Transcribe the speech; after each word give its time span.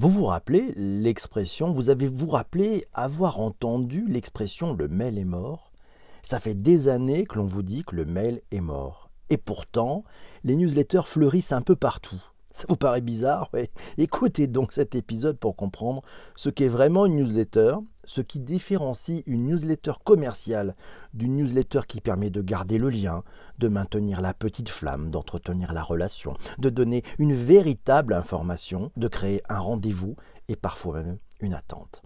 Vous 0.00 0.08
vous 0.08 0.24
rappelez 0.24 0.72
l'expression, 0.76 1.72
vous 1.72 1.90
avez 1.90 2.06
vous 2.06 2.30
rappelé 2.30 2.86
avoir 2.94 3.38
entendu 3.38 4.06
l'expression 4.08 4.72
le 4.72 4.88
mail 4.88 5.18
est 5.18 5.26
mort? 5.26 5.72
Ça 6.22 6.40
fait 6.40 6.54
des 6.54 6.88
années 6.88 7.26
que 7.26 7.36
l'on 7.36 7.44
vous 7.44 7.60
dit 7.60 7.84
que 7.84 7.94
le 7.94 8.06
mail 8.06 8.40
est 8.50 8.62
mort. 8.62 9.10
Et 9.28 9.36
pourtant, 9.36 10.04
les 10.42 10.56
newsletters 10.56 11.02
fleurissent 11.04 11.52
un 11.52 11.60
peu 11.60 11.76
partout. 11.76 12.29
Ça 12.52 12.64
vous 12.68 12.76
paraît 12.76 13.00
bizarre 13.00 13.48
ouais. 13.52 13.70
Écoutez 13.98 14.46
donc 14.46 14.72
cet 14.72 14.94
épisode 14.94 15.38
pour 15.38 15.56
comprendre 15.56 16.02
ce 16.36 16.50
qu'est 16.50 16.68
vraiment 16.68 17.06
une 17.06 17.16
newsletter, 17.16 17.76
ce 18.04 18.20
qui 18.20 18.40
différencie 18.40 19.22
une 19.26 19.46
newsletter 19.46 19.92
commerciale 20.04 20.74
d'une 21.14 21.36
newsletter 21.36 21.80
qui 21.86 22.00
permet 22.00 22.30
de 22.30 22.42
garder 22.42 22.78
le 22.78 22.90
lien, 22.90 23.22
de 23.58 23.68
maintenir 23.68 24.20
la 24.20 24.34
petite 24.34 24.68
flamme, 24.68 25.10
d'entretenir 25.10 25.72
la 25.72 25.82
relation, 25.82 26.34
de 26.58 26.70
donner 26.70 27.04
une 27.18 27.34
véritable 27.34 28.14
information, 28.14 28.90
de 28.96 29.08
créer 29.08 29.42
un 29.48 29.58
rendez-vous 29.58 30.16
et 30.48 30.56
parfois 30.56 31.02
même 31.02 31.18
une 31.40 31.54
attente. 31.54 32.02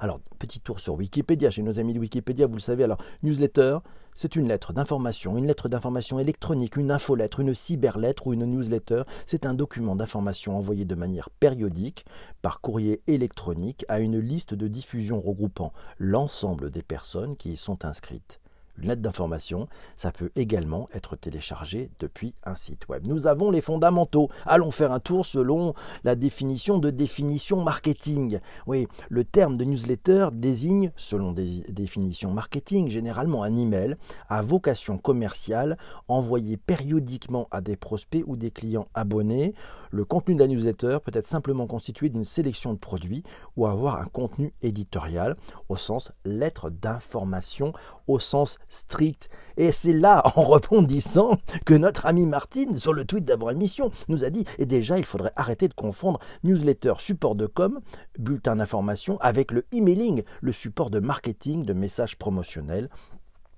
Alors, 0.00 0.20
petit 0.38 0.60
tour 0.60 0.80
sur 0.80 0.94
Wikipédia, 0.94 1.50
chez 1.50 1.62
nos 1.62 1.78
amis 1.78 1.94
de 1.94 2.00
Wikipédia, 2.00 2.46
vous 2.46 2.54
le 2.54 2.60
savez, 2.60 2.84
alors, 2.84 2.98
newsletter, 3.22 3.78
c'est 4.14 4.36
une 4.36 4.48
lettre 4.48 4.72
d'information, 4.72 5.38
une 5.38 5.46
lettre 5.46 5.68
d'information 5.68 6.18
électronique, 6.18 6.76
une 6.76 6.90
infolettre, 6.90 7.40
une 7.40 7.54
cyberlettre 7.54 8.26
ou 8.26 8.34
une 8.34 8.44
newsletter. 8.44 9.04
C'est 9.26 9.46
un 9.46 9.54
document 9.54 9.96
d'information 9.96 10.56
envoyé 10.56 10.84
de 10.84 10.94
manière 10.94 11.30
périodique 11.30 12.04
par 12.42 12.60
courrier 12.60 13.00
électronique 13.06 13.84
à 13.88 14.00
une 14.00 14.18
liste 14.18 14.54
de 14.54 14.68
diffusion 14.68 15.20
regroupant 15.20 15.72
l'ensemble 15.98 16.70
des 16.70 16.82
personnes 16.82 17.36
qui 17.36 17.52
y 17.52 17.56
sont 17.56 17.84
inscrites 17.84 18.40
une 18.78 18.88
lettre 18.88 19.02
d'information, 19.02 19.68
ça 19.96 20.12
peut 20.12 20.30
également 20.36 20.88
être 20.94 21.16
téléchargé 21.16 21.90
depuis 21.98 22.34
un 22.44 22.54
site 22.54 22.88
web. 22.88 23.06
Nous 23.06 23.26
avons 23.26 23.50
les 23.50 23.60
fondamentaux. 23.60 24.28
Allons 24.46 24.70
faire 24.70 24.92
un 24.92 25.00
tour 25.00 25.26
selon 25.26 25.74
la 26.04 26.14
définition 26.14 26.78
de 26.78 26.90
définition 26.90 27.62
marketing. 27.62 28.40
Oui, 28.66 28.86
le 29.08 29.24
terme 29.24 29.56
de 29.56 29.64
newsletter 29.64 30.28
désigne, 30.32 30.92
selon 30.96 31.32
des 31.32 31.64
définitions 31.68 32.32
marketing, 32.32 32.88
généralement 32.88 33.42
un 33.42 33.56
email 33.56 33.96
à 34.28 34.42
vocation 34.42 34.98
commerciale 34.98 35.76
envoyé 36.08 36.56
périodiquement 36.56 37.48
à 37.50 37.60
des 37.60 37.76
prospects 37.76 38.24
ou 38.26 38.36
des 38.36 38.50
clients 38.50 38.88
abonnés. 38.94 39.54
Le 39.90 40.04
contenu 40.04 40.34
de 40.34 40.40
la 40.40 40.46
newsletter 40.46 40.98
peut 41.04 41.12
être 41.14 41.26
simplement 41.26 41.66
constitué 41.66 42.08
d'une 42.08 42.24
sélection 42.24 42.72
de 42.72 42.78
produits 42.78 43.24
ou 43.56 43.66
avoir 43.66 44.00
un 44.00 44.06
contenu 44.06 44.52
éditorial 44.62 45.36
au 45.68 45.76
sens 45.76 46.12
lettre 46.24 46.70
d'information, 46.70 47.72
au 48.06 48.18
sens 48.18 48.58
strict. 48.70 49.28
Et 49.58 49.72
c'est 49.72 49.92
là, 49.92 50.22
en 50.36 50.42
rebondissant, 50.42 51.38
que 51.66 51.74
notre 51.74 52.06
ami 52.06 52.24
Martine, 52.24 52.78
sur 52.78 52.94
le 52.94 53.04
tweet 53.04 53.26
d'avant-émission, 53.26 53.90
nous 54.08 54.24
a 54.24 54.30
dit 54.30 54.46
Et 54.58 54.64
déjà, 54.64 54.96
il 54.96 55.04
faudrait 55.04 55.32
arrêter 55.36 55.68
de 55.68 55.74
confondre 55.74 56.18
newsletter, 56.42 56.94
support 56.98 57.34
de 57.34 57.46
com, 57.46 57.80
bulletin 58.18 58.56
d'information, 58.56 59.18
avec 59.20 59.52
le 59.52 59.66
emailing, 59.72 60.22
le 60.40 60.52
support 60.52 60.90
de 60.90 61.00
marketing, 61.00 61.64
de 61.64 61.74
messages 61.74 62.16
promotionnels. 62.16 62.88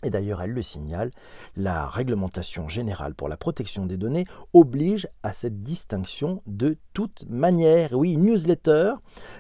Et 0.03 0.11
d'ailleurs, 0.11 0.43
elle 0.43 0.51
le 0.51 0.63
signale, 0.63 1.11
la 1.57 1.87
réglementation 1.87 2.69
générale 2.69 3.15
pour 3.15 3.29
la 3.29 3.37
protection 3.37 3.87
des 3.87 3.97
données 3.97 4.27
oblige 4.53 5.09
à 5.23 5.33
cette 5.33 5.63
distinction 5.63 6.43
de 6.47 6.77
toute 6.93 7.25
manière. 7.29 7.93
Oui, 7.93 8.17
newsletter, 8.17 8.95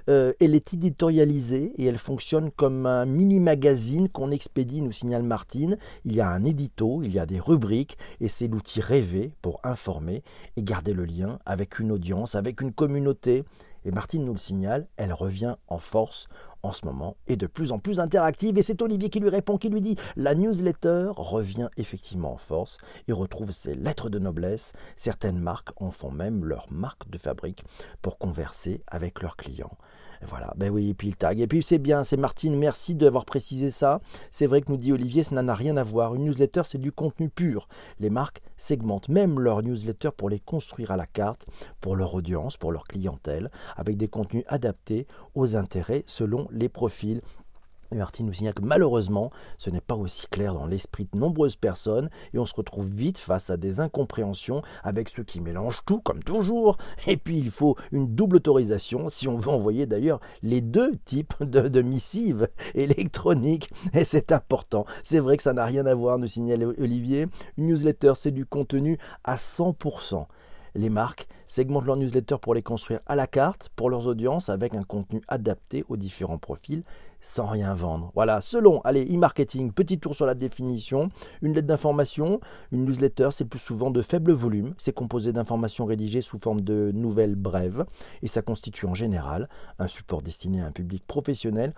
euh, 0.08 0.32
elle 0.40 0.54
est 0.54 0.72
éditorialisée 0.72 1.72
et 1.76 1.86
elle 1.86 1.98
fonctionne 1.98 2.50
comme 2.50 2.86
un 2.86 3.06
mini-magazine 3.06 4.08
qu'on 4.08 4.30
expédie, 4.30 4.82
nous 4.82 4.92
signale 4.92 5.24
Martine. 5.24 5.76
Il 6.04 6.14
y 6.14 6.20
a 6.20 6.28
un 6.28 6.44
édito, 6.44 7.02
il 7.02 7.12
y 7.12 7.18
a 7.18 7.26
des 7.26 7.40
rubriques 7.40 7.98
et 8.20 8.28
c'est 8.28 8.48
l'outil 8.48 8.80
rêvé 8.80 9.32
pour 9.42 9.60
informer 9.64 10.22
et 10.56 10.62
garder 10.62 10.92
le 10.92 11.04
lien 11.04 11.38
avec 11.44 11.78
une 11.80 11.90
audience, 11.90 12.34
avec 12.34 12.60
une 12.60 12.72
communauté. 12.72 13.44
Et 13.84 13.90
Martine 13.90 14.24
nous 14.24 14.32
le 14.32 14.38
signale, 14.38 14.86
elle 14.96 15.12
revient 15.12 15.56
en 15.66 15.78
force 15.78 16.28
en 16.62 16.72
ce 16.72 16.86
moment 16.86 17.16
est 17.26 17.36
de 17.36 17.46
plus 17.46 17.72
en 17.72 17.78
plus 17.78 18.00
interactive 18.00 18.58
et 18.58 18.62
c'est 18.62 18.82
Olivier 18.82 19.08
qui 19.08 19.20
lui 19.20 19.28
répond, 19.28 19.58
qui 19.58 19.68
lui 19.68 19.80
dit 19.80 19.96
La 20.16 20.34
newsletter 20.34 21.10
revient 21.16 21.68
effectivement 21.76 22.32
en 22.34 22.36
force 22.38 22.78
et 23.08 23.12
retrouve 23.12 23.52
ses 23.52 23.74
lettres 23.74 24.10
de 24.10 24.18
noblesse. 24.18 24.72
Certaines 24.96 25.38
marques 25.38 25.70
en 25.80 25.90
font 25.90 26.10
même 26.10 26.44
leur 26.44 26.72
marque 26.72 27.08
de 27.10 27.18
fabrique 27.18 27.64
pour 28.00 28.18
converser 28.18 28.82
avec 28.86 29.22
leurs 29.22 29.36
clients. 29.36 29.76
Voilà, 30.26 30.52
ben 30.56 30.70
oui, 30.70 30.90
et 30.90 30.94
puis 30.94 31.08
le 31.08 31.14
tag. 31.14 31.40
Et 31.40 31.46
puis 31.46 31.62
c'est 31.62 31.78
bien, 31.78 32.04
c'est 32.04 32.16
Martine, 32.16 32.56
merci 32.56 32.94
d'avoir 32.94 33.24
précisé 33.24 33.70
ça. 33.70 34.00
C'est 34.30 34.46
vrai 34.46 34.60
que 34.60 34.70
nous 34.70 34.76
dit 34.76 34.92
Olivier, 34.92 35.24
ça 35.24 35.40
n'a 35.42 35.54
rien 35.54 35.76
à 35.76 35.82
voir. 35.82 36.14
Une 36.14 36.24
newsletter, 36.24 36.62
c'est 36.64 36.78
du 36.78 36.92
contenu 36.92 37.28
pur. 37.28 37.68
Les 37.98 38.10
marques 38.10 38.42
segmentent 38.56 39.08
même 39.08 39.40
leurs 39.40 39.62
newsletters 39.62 40.12
pour 40.16 40.30
les 40.30 40.40
construire 40.40 40.90
à 40.90 40.96
la 40.96 41.06
carte, 41.06 41.46
pour 41.80 41.96
leur 41.96 42.14
audience, 42.14 42.56
pour 42.56 42.72
leur 42.72 42.84
clientèle, 42.84 43.50
avec 43.76 43.96
des 43.96 44.08
contenus 44.08 44.44
adaptés 44.46 45.06
aux 45.34 45.56
intérêts 45.56 46.04
selon 46.06 46.48
les 46.52 46.68
profils 46.68 47.20
Martine 47.94 48.26
nous 48.26 48.32
signale 48.32 48.54
que 48.54 48.62
malheureusement, 48.62 49.30
ce 49.58 49.70
n'est 49.70 49.80
pas 49.80 49.94
aussi 49.94 50.26
clair 50.28 50.54
dans 50.54 50.66
l'esprit 50.66 51.08
de 51.12 51.18
nombreuses 51.18 51.56
personnes 51.56 52.10
et 52.32 52.38
on 52.38 52.46
se 52.46 52.54
retrouve 52.54 52.88
vite 52.88 53.18
face 53.18 53.50
à 53.50 53.56
des 53.56 53.80
incompréhensions 53.80 54.62
avec 54.82 55.08
ceux 55.08 55.24
qui 55.24 55.40
mélangent 55.40 55.84
tout, 55.86 56.00
comme 56.00 56.22
toujours. 56.22 56.76
Et 57.06 57.16
puis 57.16 57.38
il 57.38 57.50
faut 57.50 57.76
une 57.90 58.14
double 58.14 58.36
autorisation 58.36 59.08
si 59.08 59.28
on 59.28 59.38
veut 59.38 59.50
envoyer 59.50 59.86
d'ailleurs 59.86 60.20
les 60.42 60.60
deux 60.60 60.92
types 61.04 61.34
de, 61.42 61.82
missives 61.82 62.48
électroniques. 62.74 63.70
Et 63.94 64.04
c'est 64.04 64.32
important. 64.32 64.86
C'est 65.02 65.20
vrai 65.20 65.36
que 65.36 65.42
ça 65.42 65.52
n'a 65.52 65.64
rien 65.64 65.86
à 65.86 65.94
voir, 65.94 66.18
nous 66.18 66.28
signale 66.28 66.64
Olivier. 66.64 67.26
Une 67.56 67.66
newsletter, 67.66 68.12
c'est 68.14 68.30
du 68.30 68.46
contenu 68.46 68.98
à 69.24 69.36
100% 69.36 70.26
les 70.74 70.90
marques 70.90 71.28
segmentent 71.46 71.84
leurs 71.84 71.96
newsletters 71.96 72.38
pour 72.40 72.54
les 72.54 72.62
construire 72.62 73.00
à 73.06 73.14
la 73.14 73.26
carte 73.26 73.70
pour 73.76 73.90
leurs 73.90 74.06
audiences 74.06 74.48
avec 74.48 74.74
un 74.74 74.82
contenu 74.82 75.20
adapté 75.28 75.84
aux 75.88 75.96
différents 75.96 76.38
profils 76.38 76.82
sans 77.22 77.46
rien 77.46 77.72
vendre. 77.72 78.10
Voilà, 78.14 78.40
selon, 78.42 78.80
allez, 78.82 79.04
e-marketing, 79.04 79.72
petit 79.72 79.98
tour 79.98 80.14
sur 80.14 80.26
la 80.26 80.34
définition, 80.34 81.08
une 81.40 81.54
lettre 81.54 81.68
d'information, 81.68 82.40
une 82.72 82.84
newsletter, 82.84 83.28
c'est 83.30 83.46
plus 83.46 83.60
souvent 83.60 83.90
de 83.90 84.02
faible 84.02 84.32
volume, 84.32 84.74
c'est 84.76 84.92
composé 84.92 85.32
d'informations 85.32 85.86
rédigées 85.86 86.20
sous 86.20 86.38
forme 86.38 86.60
de 86.60 86.90
nouvelles 86.92 87.36
brèves, 87.36 87.86
et 88.22 88.28
ça 88.28 88.42
constitue 88.42 88.86
en 88.86 88.94
général 88.94 89.48
un 89.78 89.86
support 89.86 90.20
destiné 90.20 90.60
à 90.60 90.66
un 90.66 90.72
public 90.72 91.06
professionnel 91.06 91.72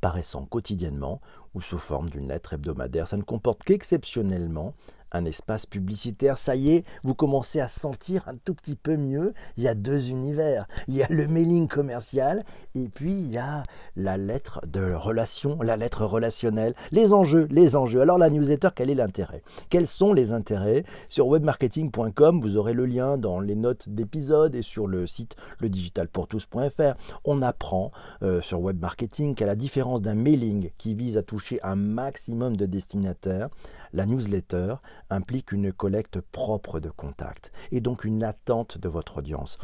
paraissant 0.00 0.44
quotidiennement 0.44 1.20
ou 1.56 1.62
sous 1.62 1.78
forme 1.78 2.10
d'une 2.10 2.28
lettre 2.28 2.52
hebdomadaire. 2.52 3.08
Ça 3.08 3.16
ne 3.16 3.22
comporte 3.22 3.64
qu'exceptionnellement 3.64 4.74
un 5.12 5.24
espace 5.24 5.66
publicitaire. 5.66 6.38
Ça 6.38 6.56
y 6.56 6.70
est, 6.70 6.84
vous 7.02 7.14
commencez 7.14 7.60
à 7.60 7.68
sentir 7.68 8.28
un 8.28 8.36
tout 8.36 8.54
petit 8.54 8.76
peu 8.76 8.96
mieux. 8.96 9.34
Il 9.56 9.62
y 9.62 9.68
a 9.68 9.74
deux 9.74 10.10
univers. 10.10 10.66
Il 10.88 10.94
y 10.94 11.02
a 11.02 11.06
le 11.08 11.26
mailing 11.26 11.68
commercial 11.68 12.44
et 12.74 12.88
puis 12.88 13.12
il 13.12 13.30
y 13.30 13.38
a 13.38 13.62
la 13.96 14.16
lettre 14.16 14.60
de 14.66 14.92
relation, 14.92 15.60
la 15.62 15.76
lettre 15.76 16.04
relationnelle, 16.04 16.74
les 16.92 17.12
enjeux, 17.12 17.46
les 17.50 17.76
enjeux. 17.76 18.00
Alors 18.00 18.18
la 18.18 18.30
newsletter, 18.30 18.68
quel 18.74 18.90
est 18.90 18.94
l'intérêt? 18.94 19.42
Quels 19.70 19.86
sont 19.86 20.12
les 20.12 20.32
intérêts? 20.32 20.84
Sur 21.08 21.28
webmarketing.com, 21.28 22.40
vous 22.40 22.56
aurez 22.56 22.72
le 22.72 22.86
lien 22.86 23.16
dans 23.16 23.40
les 23.40 23.54
notes 23.54 23.88
d'épisode 23.88 24.54
et 24.54 24.62
sur 24.62 24.86
le 24.86 25.06
site 25.06 25.36
ledigitalpourtous.fr. 25.60 26.94
On 27.24 27.42
apprend 27.42 27.92
euh, 28.22 28.40
sur 28.40 28.60
webmarketing 28.60 29.34
qu'à 29.34 29.46
la 29.46 29.54
différence 29.54 30.02
d'un 30.02 30.14
mailing 30.14 30.70
qui 30.78 30.94
vise 30.94 31.16
à 31.16 31.22
toucher 31.22 31.45
un 31.62 31.76
maximum 31.76 32.56
de 32.56 32.66
destinataires, 32.66 33.48
la 33.92 34.06
newsletter 34.06 34.76
implique 35.10 35.52
une 35.52 35.72
collecte 35.72 36.20
propre 36.20 36.80
de 36.80 36.90
contacts 36.90 37.52
et 37.70 37.80
donc 37.80 38.04
une 38.04 38.22
attente 38.22 38.78
de 38.78 38.88
votre 38.88 39.18
audience. 39.18 39.58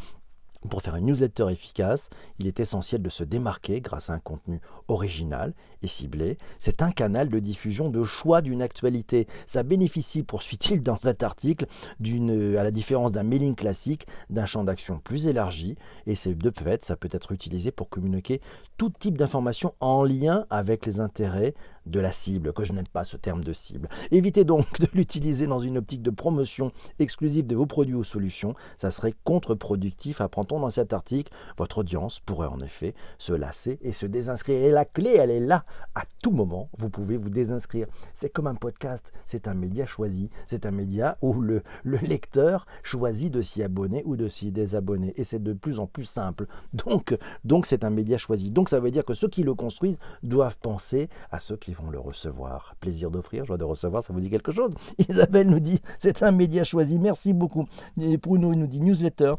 Pour 0.69 0.81
faire 0.81 0.95
une 0.95 1.05
newsletter 1.05 1.47
efficace, 1.51 2.09
il 2.39 2.47
est 2.47 2.59
essentiel 2.59 3.01
de 3.01 3.09
se 3.09 3.23
démarquer 3.23 3.81
grâce 3.81 4.09
à 4.09 4.13
un 4.13 4.19
contenu 4.19 4.59
original 4.87 5.53
et 5.81 5.87
ciblé. 5.87 6.37
C'est 6.59 6.81
un 6.81 6.91
canal 6.91 7.29
de 7.29 7.39
diffusion 7.39 7.89
de 7.89 8.03
choix 8.03 8.41
d'une 8.41 8.61
actualité. 8.61 9.27
Ça 9.45 9.63
bénéficie, 9.63 10.23
poursuit-il 10.23 10.81
dans 10.81 10.97
cet 10.97 11.23
article, 11.23 11.65
à 12.01 12.63
la 12.63 12.71
différence 12.71 13.11
d'un 13.11 13.23
mailing 13.23 13.55
classique, 13.55 14.07
d'un 14.29 14.45
champ 14.45 14.63
d'action 14.63 14.99
plus 14.99 15.27
élargi. 15.27 15.75
Et 16.07 16.15
c'est 16.15 16.33
de 16.33 16.51
fait, 16.63 16.83
ça 16.83 16.95
peut 16.95 17.09
être 17.11 17.31
utilisé 17.31 17.71
pour 17.71 17.89
communiquer 17.89 18.41
tout 18.77 18.89
type 18.89 19.17
d'informations 19.17 19.73
en 19.79 20.03
lien 20.03 20.45
avec 20.49 20.85
les 20.85 20.99
intérêts 20.99 21.53
de 21.85 21.99
la 21.99 22.11
cible, 22.11 22.53
que 22.53 22.63
je 22.63 22.73
n'aime 22.73 22.87
pas 22.87 23.03
ce 23.03 23.17
terme 23.17 23.43
de 23.43 23.53
cible. 23.53 23.89
Évitez 24.11 24.43
donc 24.45 24.65
de 24.79 24.87
l'utiliser 24.93 25.47
dans 25.47 25.59
une 25.59 25.77
optique 25.77 26.01
de 26.01 26.09
promotion 26.09 26.71
exclusive 26.99 27.45
de 27.45 27.55
vos 27.55 27.65
produits 27.65 27.95
ou 27.95 28.03
solutions, 28.03 28.55
ça 28.77 28.91
serait 28.91 29.13
contre-productif, 29.23 30.21
dans 30.59 30.69
cet 30.69 30.93
article. 30.93 31.31
Votre 31.57 31.79
audience 31.79 32.19
pourrait 32.19 32.47
en 32.47 32.59
effet 32.59 32.93
se 33.17 33.33
lasser 33.33 33.79
et 33.81 33.91
se 33.91 34.05
désinscrire. 34.05 34.63
Et 34.63 34.71
la 34.71 34.85
clé, 34.85 35.15
elle 35.17 35.31
est 35.31 35.39
là. 35.39 35.65
À 35.95 36.03
tout 36.21 36.31
moment, 36.31 36.69
vous 36.77 36.89
pouvez 36.89 37.17
vous 37.17 37.29
désinscrire. 37.29 37.87
C'est 38.13 38.29
comme 38.29 38.47
un 38.47 38.55
podcast, 38.55 39.11
c'est 39.25 39.47
un 39.47 39.53
média 39.53 39.85
choisi, 39.85 40.29
c'est 40.45 40.65
un 40.65 40.71
média 40.71 41.17
où 41.21 41.33
le, 41.33 41.63
le 41.83 41.97
lecteur 41.97 42.65
choisit 42.81 43.31
de 43.31 43.41
s'y 43.41 43.63
abonner 43.63 44.03
ou 44.05 44.15
de 44.15 44.27
s'y 44.27 44.51
désabonner. 44.51 45.13
Et 45.17 45.23
c'est 45.23 45.41
de 45.41 45.53
plus 45.53 45.79
en 45.79 45.87
plus 45.87 46.05
simple. 46.05 46.47
Donc, 46.73 47.17
donc 47.43 47.65
c'est 47.65 47.83
un 47.83 47.89
média 47.89 48.17
choisi. 48.17 48.49
Donc 48.49 48.69
ça 48.69 48.79
veut 48.79 48.91
dire 48.91 49.05
que 49.05 49.13
ceux 49.13 49.27
qui 49.27 49.43
le 49.43 49.53
construisent 49.53 49.99
doivent 50.21 50.57
penser 50.57 51.09
à 51.31 51.39
ceux 51.39 51.57
qui 51.57 51.73
vont 51.73 51.89
le 51.89 51.99
recevoir. 51.99 52.75
Plaisir 52.79 53.11
d'offrir, 53.11 53.45
joie 53.45 53.57
de 53.57 53.63
recevoir, 53.63 54.03
ça 54.03 54.13
vous 54.13 54.19
dit 54.19 54.29
quelque 54.29 54.51
chose? 54.51 54.71
Isabelle 55.09 55.47
nous 55.47 55.59
dit, 55.59 55.81
c'est 55.99 56.23
un 56.23 56.31
média 56.31 56.63
choisi, 56.63 56.99
merci 56.99 57.33
beaucoup. 57.33 57.65
Et 57.99 58.17
Bruno 58.17 58.53
nous 58.53 58.67
dit 58.67 58.81
newsletter, 58.81 59.35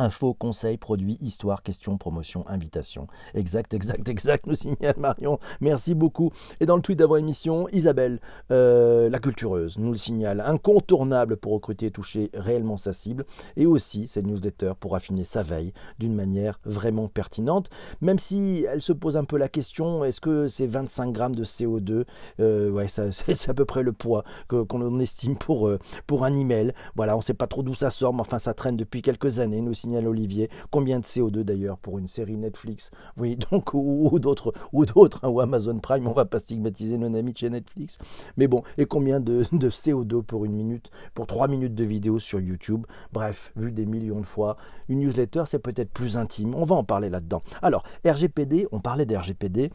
Info, 0.00 0.32
conseils, 0.32 0.76
produits, 0.76 1.18
histoire, 1.20 1.62
questions, 1.62 1.98
promotion, 1.98 2.44
invitation. 2.48 3.08
Exact, 3.34 3.74
exact, 3.74 4.08
exact, 4.08 4.46
nous 4.46 4.54
signale 4.54 4.94
Marion. 4.96 5.38
Merci 5.60 5.94
beaucoup. 5.94 6.30
Et 6.60 6.66
dans 6.66 6.76
le 6.76 6.82
tweet 6.82 6.98
d'avant 6.98 7.16
émission, 7.16 7.68
Isabelle, 7.72 8.20
euh, 8.50 9.10
la 9.10 9.18
cultureuse, 9.18 9.76
nous 9.78 9.90
le 9.90 9.98
signale. 9.98 10.40
Incontournable 10.40 11.36
pour 11.36 11.52
recruter 11.52 11.86
et 11.86 11.90
toucher 11.90 12.30
réellement 12.34 12.76
sa 12.76 12.92
cible. 12.92 13.24
Et 13.56 13.66
aussi 13.66 14.06
cette 14.08 14.26
newsletter 14.26 14.72
pour 14.78 14.94
affiner 14.94 15.24
sa 15.24 15.42
veille 15.42 15.72
d'une 15.98 16.14
manière 16.14 16.60
vraiment 16.64 17.08
pertinente. 17.08 17.68
Même 18.00 18.18
si 18.18 18.66
elle 18.70 18.82
se 18.82 18.92
pose 18.92 19.16
un 19.16 19.24
peu 19.24 19.36
la 19.36 19.48
question, 19.48 20.04
est-ce 20.04 20.20
que 20.20 20.48
c'est 20.48 20.66
25 20.66 21.12
grammes 21.12 21.34
de 21.34 21.44
CO2 21.44 22.04
euh, 22.40 22.70
Ouais, 22.70 22.86
c'est 22.88 23.48
à 23.50 23.54
peu 23.54 23.64
près 23.64 23.82
le 23.82 23.92
poids 23.92 24.24
qu'on 24.46 25.00
estime 25.00 25.36
pour, 25.36 25.68
euh, 25.68 25.78
pour 26.06 26.24
un 26.24 26.32
email. 26.32 26.72
Voilà, 26.94 27.14
on 27.14 27.18
ne 27.18 27.22
sait 27.22 27.34
pas 27.34 27.46
trop 27.46 27.62
d'où 27.62 27.74
ça 27.74 27.90
sort, 27.90 28.14
mais 28.14 28.20
enfin 28.20 28.38
ça 28.38 28.54
traîne 28.54 28.76
depuis 28.76 29.02
quelques 29.02 29.40
années. 29.40 29.60
Olivier. 29.96 30.50
Combien 30.70 31.00
de 31.00 31.04
CO2 31.04 31.42
d'ailleurs 31.42 31.78
pour 31.78 31.98
une 31.98 32.06
série 32.06 32.36
Netflix? 32.36 32.90
Oui, 33.16 33.36
donc, 33.50 33.74
ou, 33.74 34.18
d'autres, 34.18 34.52
ou 34.72 34.86
d'autres, 34.86 35.20
hein, 35.22 35.28
ou 35.28 35.40
Amazon 35.40 35.78
Prime, 35.78 36.06
on 36.06 36.12
va 36.12 36.24
pas 36.24 36.38
stigmatiser 36.38 36.98
nos 36.98 37.06
amis 37.16 37.32
de 37.32 37.38
chez 37.38 37.50
Netflix. 37.50 37.98
Mais 38.36 38.46
bon, 38.46 38.62
et 38.76 38.86
combien 38.86 39.20
de, 39.20 39.44
de 39.52 39.70
CO2 39.70 40.22
pour 40.22 40.44
une 40.44 40.52
minute, 40.52 40.90
pour 41.14 41.26
trois 41.26 41.48
minutes 41.48 41.74
de 41.74 41.84
vidéo 41.84 42.18
sur 42.18 42.40
YouTube? 42.40 42.86
Bref, 43.12 43.52
vu 43.56 43.72
des 43.72 43.86
millions 43.86 44.20
de 44.20 44.26
fois, 44.26 44.56
une 44.88 45.00
newsletter, 45.00 45.44
c'est 45.46 45.58
peut-être 45.58 45.90
plus 45.90 46.16
intime. 46.16 46.54
On 46.54 46.64
va 46.64 46.76
en 46.76 46.84
parler 46.84 47.10
là-dedans. 47.10 47.42
Alors, 47.62 47.82
RGPD, 48.04 48.68
on 48.72 48.80
parlait 48.80 49.06
d'RGPD. 49.06 49.70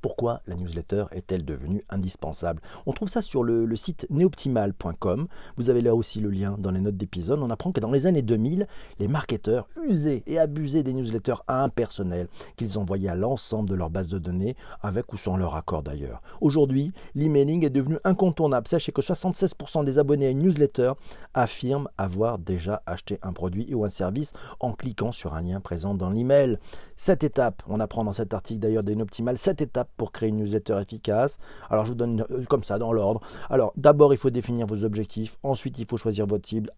Pourquoi 0.00 0.40
la 0.46 0.54
newsletter 0.54 1.04
est-elle 1.12 1.44
devenue 1.44 1.82
indispensable? 1.90 2.60
On 2.86 2.92
trouve 2.92 3.08
ça 3.08 3.22
sur 3.22 3.42
le, 3.42 3.74
site 3.76 4.06
neoptimal.com. 4.10 5.26
Vous 5.56 5.70
avez 5.70 5.80
là 5.80 5.94
aussi 5.94 6.20
le 6.20 6.30
lien 6.30 6.56
dans 6.58 6.70
les 6.70 6.80
notes 6.80 6.96
d'épisode. 6.96 7.40
On 7.42 7.50
apprend 7.50 7.72
que 7.72 7.80
dans 7.80 7.90
les 7.90 8.06
années 8.06 8.22
2000, 8.22 8.66
les 8.98 9.08
marketeurs 9.08 9.68
usaient 9.86 10.22
et 10.26 10.38
abusaient 10.38 10.82
des 10.82 10.92
newsletters 10.92 11.42
impersonnels 11.48 12.28
qu'ils 12.56 12.78
envoyaient 12.78 13.08
à 13.08 13.14
l'ensemble 13.14 13.68
de 13.68 13.74
leur 13.74 13.90
base 13.90 14.08
de 14.08 14.18
données, 14.18 14.56
avec 14.82 15.12
ou 15.12 15.16
sans 15.16 15.36
leur 15.36 15.56
accord 15.56 15.82
d'ailleurs. 15.82 16.22
Aujourd'hui, 16.40 16.92
l'emailing 17.14 17.64
est 17.64 17.70
devenu 17.70 17.98
incontournable. 18.04 18.68
Sachez 18.68 18.92
que 18.92 19.02
76% 19.02 19.84
des 19.84 19.98
abonnés 19.98 20.26
à 20.26 20.30
une 20.30 20.38
newsletter 20.40 20.92
affirment 21.34 21.88
avoir 21.98 22.38
déjà 22.38 22.82
acheté 22.86 23.18
un 23.22 23.32
produit 23.32 23.74
ou 23.74 23.84
un 23.84 23.88
service 23.88 24.32
en 24.60 24.72
cliquant 24.72 25.12
sur 25.12 25.34
un 25.34 25.42
lien 25.42 25.60
présent 25.60 25.94
dans 25.94 26.10
l'email. 26.10 26.58
Cette 26.96 27.24
étape, 27.24 27.62
on 27.68 27.80
apprend 27.80 28.04
dans 28.04 28.12
cet 28.12 28.32
article 28.34 28.60
d'ailleurs 28.60 28.84
d'Inoptimal, 28.84 29.36
cette 29.38 29.60
étape 29.60 29.81
pour 29.96 30.12
créer 30.12 30.28
une 30.28 30.36
newsletter 30.36 30.78
efficace. 30.80 31.38
Alors 31.70 31.84
je 31.84 31.90
vous 31.90 31.96
donne 31.96 32.24
euh, 32.30 32.44
comme 32.48 32.64
ça 32.64 32.78
dans 32.78 32.92
l'ordre. 32.92 33.20
Alors 33.50 33.72
d'abord 33.76 34.12
il 34.12 34.16
faut 34.16 34.30
définir 34.30 34.66
vos 34.66 34.84
objectifs, 34.84 35.38
ensuite 35.42 35.78
il 35.78 35.86
faut 35.86 35.96
choisir 35.96 36.26
votre 36.26 36.48
cible. 36.48 36.70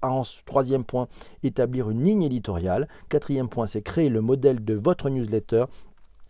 Troisième 0.47 0.85
point, 0.85 1.09
établir 1.43 1.91
une 1.91 2.03
ligne 2.03 2.23
éditoriale. 2.23 2.89
Quatrième 3.09 3.49
point, 3.49 3.67
c'est 3.67 3.83
créer 3.83 4.09
le 4.09 4.21
modèle 4.21 4.65
de 4.65 4.75
votre 4.75 5.11
newsletter. 5.11 5.65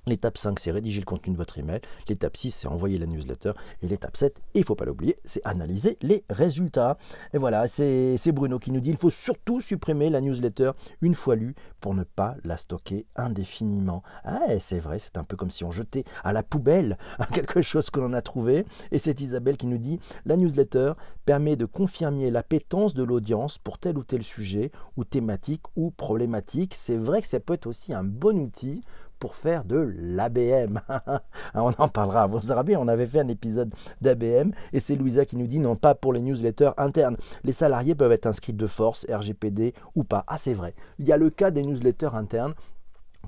L'étape 0.06 0.36
5, 0.36 0.58
c'est 0.60 0.70
rédiger 0.70 1.00
le 1.00 1.06
contenu 1.06 1.32
de 1.32 1.38
votre 1.38 1.58
email. 1.58 1.80
L'étape 2.08 2.36
6, 2.36 2.50
c'est 2.50 2.68
envoyer 2.68 2.98
la 2.98 3.06
newsletter. 3.06 3.52
Et 3.82 3.88
l'étape 3.88 4.16
7, 4.16 4.40
il 4.54 4.60
ne 4.60 4.64
faut 4.64 4.74
pas 4.74 4.84
l'oublier, 4.84 5.16
c'est 5.24 5.40
analyser 5.44 5.96
les 6.02 6.24
résultats. 6.28 6.98
Et 7.32 7.38
voilà, 7.38 7.66
c'est 7.68 8.32
Bruno 8.32 8.58
qui 8.58 8.70
nous 8.70 8.80
dit 8.80 8.90
il 8.90 8.96
faut 8.98 9.10
surtout 9.10 9.60
supprimer 9.60 10.10
la 10.10 10.20
newsletter 10.20 10.72
une 11.00 11.14
fois 11.14 11.36
lue 11.36 11.54
pour 11.80 11.94
ne 11.94 12.04
pas 12.04 12.36
la 12.44 12.58
stocker 12.58 13.06
indéfiniment. 13.16 14.02
Ah, 14.24 14.58
c'est 14.58 14.78
vrai, 14.78 14.98
c'est 14.98 15.16
un 15.16 15.24
peu 15.24 15.36
comme 15.36 15.50
si 15.50 15.64
on 15.64 15.70
jetait 15.70 16.04
à 16.22 16.32
la 16.32 16.42
poubelle 16.42 16.98
quelque 17.32 17.62
chose 17.62 17.90
que 17.90 18.00
l'on 18.00 18.12
a 18.12 18.22
trouvé. 18.22 18.66
Et 18.92 18.98
c'est 18.98 19.20
Isabelle 19.20 19.56
qui 19.56 19.66
nous 19.66 19.78
dit 19.78 20.00
la 20.26 20.36
newsletter 20.36 20.92
permet 21.24 21.56
de 21.56 21.64
confirmer 21.64 22.30
l'appétence 22.30 22.94
de 22.94 23.02
l'audience 23.02 23.58
pour 23.58 23.78
tel 23.78 23.96
ou 23.96 24.04
tel 24.04 24.22
sujet, 24.22 24.70
ou 24.96 25.04
thématique, 25.04 25.62
ou 25.76 25.90
problématique. 25.90 26.74
C'est 26.74 26.96
vrai 26.96 27.22
que 27.22 27.26
ça 27.26 27.40
peut 27.40 27.54
être 27.54 27.66
aussi 27.66 27.94
un 27.94 28.04
bon 28.04 28.38
outil 28.38 28.82
pour 29.24 29.36
faire 29.36 29.64
de 29.64 29.90
l'ABM. 29.98 30.82
on 31.54 31.72
en 31.78 31.88
parlera. 31.88 32.26
Vous 32.26 32.42
savez, 32.42 32.76
on 32.76 32.88
avait 32.88 33.06
fait 33.06 33.20
un 33.20 33.28
épisode 33.28 33.72
d'ABM 34.02 34.50
et 34.74 34.80
c'est 34.80 34.96
Louisa 34.96 35.24
qui 35.24 35.38
nous 35.38 35.46
dit 35.46 35.60
non 35.60 35.76
pas 35.76 35.94
pour 35.94 36.12
les 36.12 36.20
newsletters 36.20 36.72
internes. 36.76 37.16
Les 37.42 37.54
salariés 37.54 37.94
peuvent 37.94 38.12
être 38.12 38.26
inscrits 38.26 38.52
de 38.52 38.66
force, 38.66 39.06
RGPD 39.10 39.72
ou 39.94 40.04
pas. 40.04 40.24
Ah 40.26 40.36
c'est 40.36 40.52
vrai. 40.52 40.74
Il 40.98 41.08
y 41.08 41.12
a 41.12 41.16
le 41.16 41.30
cas 41.30 41.50
des 41.50 41.62
newsletters 41.62 42.10
internes 42.12 42.52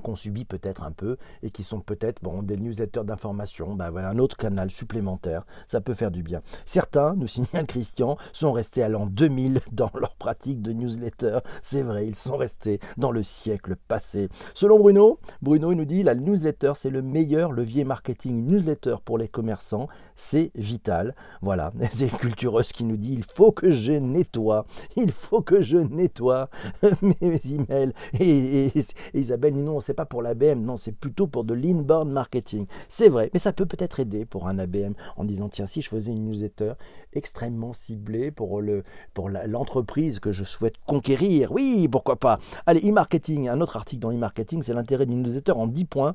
qu'on 0.03 0.17
subit 0.17 0.45
peut-être 0.45 0.83
un 0.83 0.93
peu 0.93 1.17
et 1.43 1.51
qui 1.51 1.65
sont 1.65 1.81
peut-être 1.81 2.23
bon, 2.23 2.43
des 2.43 2.57
newsletters 2.57 3.05
d'information, 3.05 3.75
ben 3.75 3.91
voilà, 3.91 4.11
un 4.11 4.19
autre 4.19 4.37
canal 4.37 4.71
supplémentaire, 4.71 5.45
ça 5.67 5.81
peut 5.81 5.95
faire 5.95 6.11
du 6.11 6.23
bien. 6.23 6.43
Certains, 6.65 7.15
nous 7.15 7.27
signale 7.27 7.67
Christian, 7.67 8.17
sont 8.33 8.53
restés 8.53 8.83
à 8.83 8.89
l'an 8.89 9.07
2000 9.07 9.61
dans 9.73 9.91
leur 9.95 10.15
pratique 10.15 10.63
de 10.63 10.73
newsletter. 10.73 11.39
C'est 11.63 11.83
vrai, 11.83 12.07
ils 12.07 12.17
sont 12.17 12.37
restés 12.37 12.81
dans 12.97 13.11
le 13.11 13.23
siècle 13.23 13.77
passé. 13.89 14.29
Selon 14.55 14.79
Bruno, 14.79 15.19
Bruno 15.43 15.75
nous 15.75 15.85
dit 15.85 16.03
la 16.03 16.15
newsletter 16.15 16.73
c'est 16.77 16.91
le 16.91 17.03
meilleur 17.03 17.53
levier 17.53 17.85
marketing. 17.85 18.47
newsletter 18.47 18.97
pour 19.05 19.19
les 19.19 19.29
commerçants, 19.29 19.89
c'est 20.15 20.51
vital. 20.55 21.15
Voilà, 21.43 21.73
c'est 21.91 22.09
Cultureuse 22.09 22.73
qui 22.73 22.85
nous 22.85 22.97
dit 22.97 23.15
il 23.15 23.25
faut 23.25 23.53
que 23.53 23.71
je 23.71 23.93
nettoie, 23.93 24.67
il 24.97 25.13
faut 25.13 25.43
que 25.43 25.63
je 25.63 25.79
nettoie 25.79 26.49
mes 27.03 27.41
emails. 27.51 27.93
Et, 28.19 28.67
et, 28.67 28.79
et 28.79 28.85
Isabelle, 29.15 29.55
non, 29.55 29.81
c'est 29.87 29.95
pas 29.95 30.05
pour 30.05 30.21
l'ABM, 30.21 30.61
non, 30.63 30.77
c'est 30.77 30.93
plutôt 30.93 31.29
pour 31.29 31.45
de 31.45 31.55
l'inbound 31.55 32.11
marketing. 32.11 32.67
C'est 32.89 33.09
vrai, 33.09 33.31
mais 33.33 33.39
ça 33.39 33.53
peut 33.53 33.67
peut-être 33.67 34.01
aider 34.01 34.25
pour 34.25 34.49
un 34.49 34.59
ABM 34.59 34.95
en 35.17 35.25
disant 35.25 35.49
tiens, 35.49 35.67
si 35.67 35.81
je 35.81 35.89
faisais 35.89 36.11
une 36.11 36.25
newsletter 36.25 36.73
extrêmement 37.13 37.73
ciblée 37.73 38.33
pour 38.33 38.61
pour 39.15 39.31
l'entreprise 39.31 40.19
que 40.19 40.33
je 40.33 40.43
souhaite 40.43 40.75
conquérir, 40.87 41.53
oui, 41.53 41.87
pourquoi 41.89 42.17
pas. 42.17 42.41
Allez, 42.67 42.81
e-marketing, 42.91 43.49
un 43.49 43.61
autre 43.61 43.77
article 43.77 44.01
dans 44.01 44.11
e-marketing, 44.11 44.63
c'est 44.63 44.75
l'intérêt 44.75 45.07
d'une 45.07 45.23
newsletter 45.23 45.53
en 45.53 45.69
10 45.69 45.85
points 45.85 46.15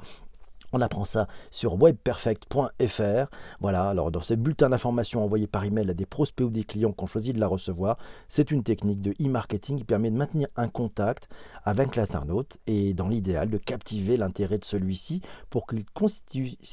on 0.74 0.82
apprend 0.82 1.06
ça 1.06 1.28
sur 1.50 1.82
webperfect.fr. 1.82 3.30
Voilà, 3.60 3.90
alors 3.90 4.12
dans 4.12 4.22
ce 4.22 4.34
bulletin 4.34 4.70
d'information 4.70 5.24
envoyé 5.24 5.48
par 5.48 5.64
email 5.64 5.90
à 5.90 5.94
des 5.94 6.06
prospects 6.06 6.46
ou 6.46 6.50
des 6.50 6.64
clients 6.64 6.92
qui 6.92 7.04
ont 7.04 7.08
choisi 7.08 7.34
de 7.34 7.40
la 7.40 7.48
recevoir, 7.48 7.98
c'est 8.28 8.52
une 8.52 8.64
technique 8.64 9.02
de 9.02 9.12
e-marketing 9.22 9.78
qui 9.78 9.84
permet 9.84 10.12
de 10.12 10.18
maintenir 10.18 10.48
un 10.56 10.68
contact 10.68 11.30
avec 11.64 11.96
l'internaute 11.96 12.58
et 12.68 12.94
dans 12.94 13.08
l'idéal 13.08 13.50
de 13.50 13.58
captiver 13.58 14.18
l'intérêt 14.18 14.58
de 14.58 14.66
celui-ci 14.66 15.22
pour 15.50 15.68
qu'il 15.68 15.86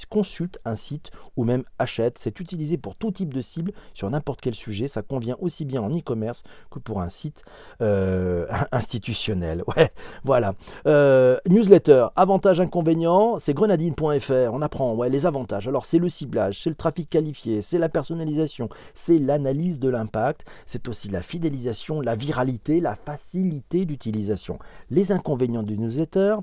consulte 0.09 0.59
un 0.65 0.77
site 0.77 1.11
ou 1.37 1.45
même 1.45 1.65
achète. 1.79 2.19
C'est 2.19 2.41
utilisé 2.41 2.77
pour 2.79 2.97
tout 2.97 3.11
type 3.11 3.35
de 3.35 3.41
cible 3.41 3.73
sur 3.95 4.11
n'importe 4.11 4.41
quel 4.41 4.55
sujet. 4.55 4.89
Ça 4.89 5.03
convient 5.03 5.37
aussi 5.41 5.65
bien 5.65 5.83
en 5.83 5.91
e-commerce 5.91 6.43
que 6.71 6.79
pour 6.79 7.01
un 7.01 7.09
site 7.09 7.45
euh, 7.81 8.47
institutionnel. 8.73 9.63
Ouais, 9.77 9.93
voilà. 10.25 10.55
Euh, 10.87 11.39
newsletter, 11.49 12.09
avantages, 12.17 12.61
inconvénients, 12.61 13.39
c'est 13.39 13.55
on 14.01 14.63
apprend 14.63 14.95
ouais, 14.95 15.09
les 15.09 15.27
avantages. 15.27 15.69
Alors 15.69 15.87
c'est 15.87 15.99
le 15.99 16.09
ciblage, 16.09 16.63
c'est 16.63 16.71
le 16.71 16.77
trafic 16.77 17.09
qualifié, 17.09 17.63
c'est 17.63 17.79
la 17.79 17.89
personnalisation, 17.89 18.69
c'est 18.95 19.19
l'analyse 19.19 19.81
de 19.81 19.89
l'impact, 19.89 20.45
c'est 20.67 20.89
aussi 20.89 21.09
la 21.09 21.23
fidélisation, 21.23 22.01
la 22.01 22.15
viralité, 22.15 22.81
la 22.81 22.95
facilité 22.95 23.85
d'utilisation. 23.85 24.59
Les 24.91 25.13
inconvénients 25.13 25.63
du 25.63 25.79
newsletter, 25.79 26.37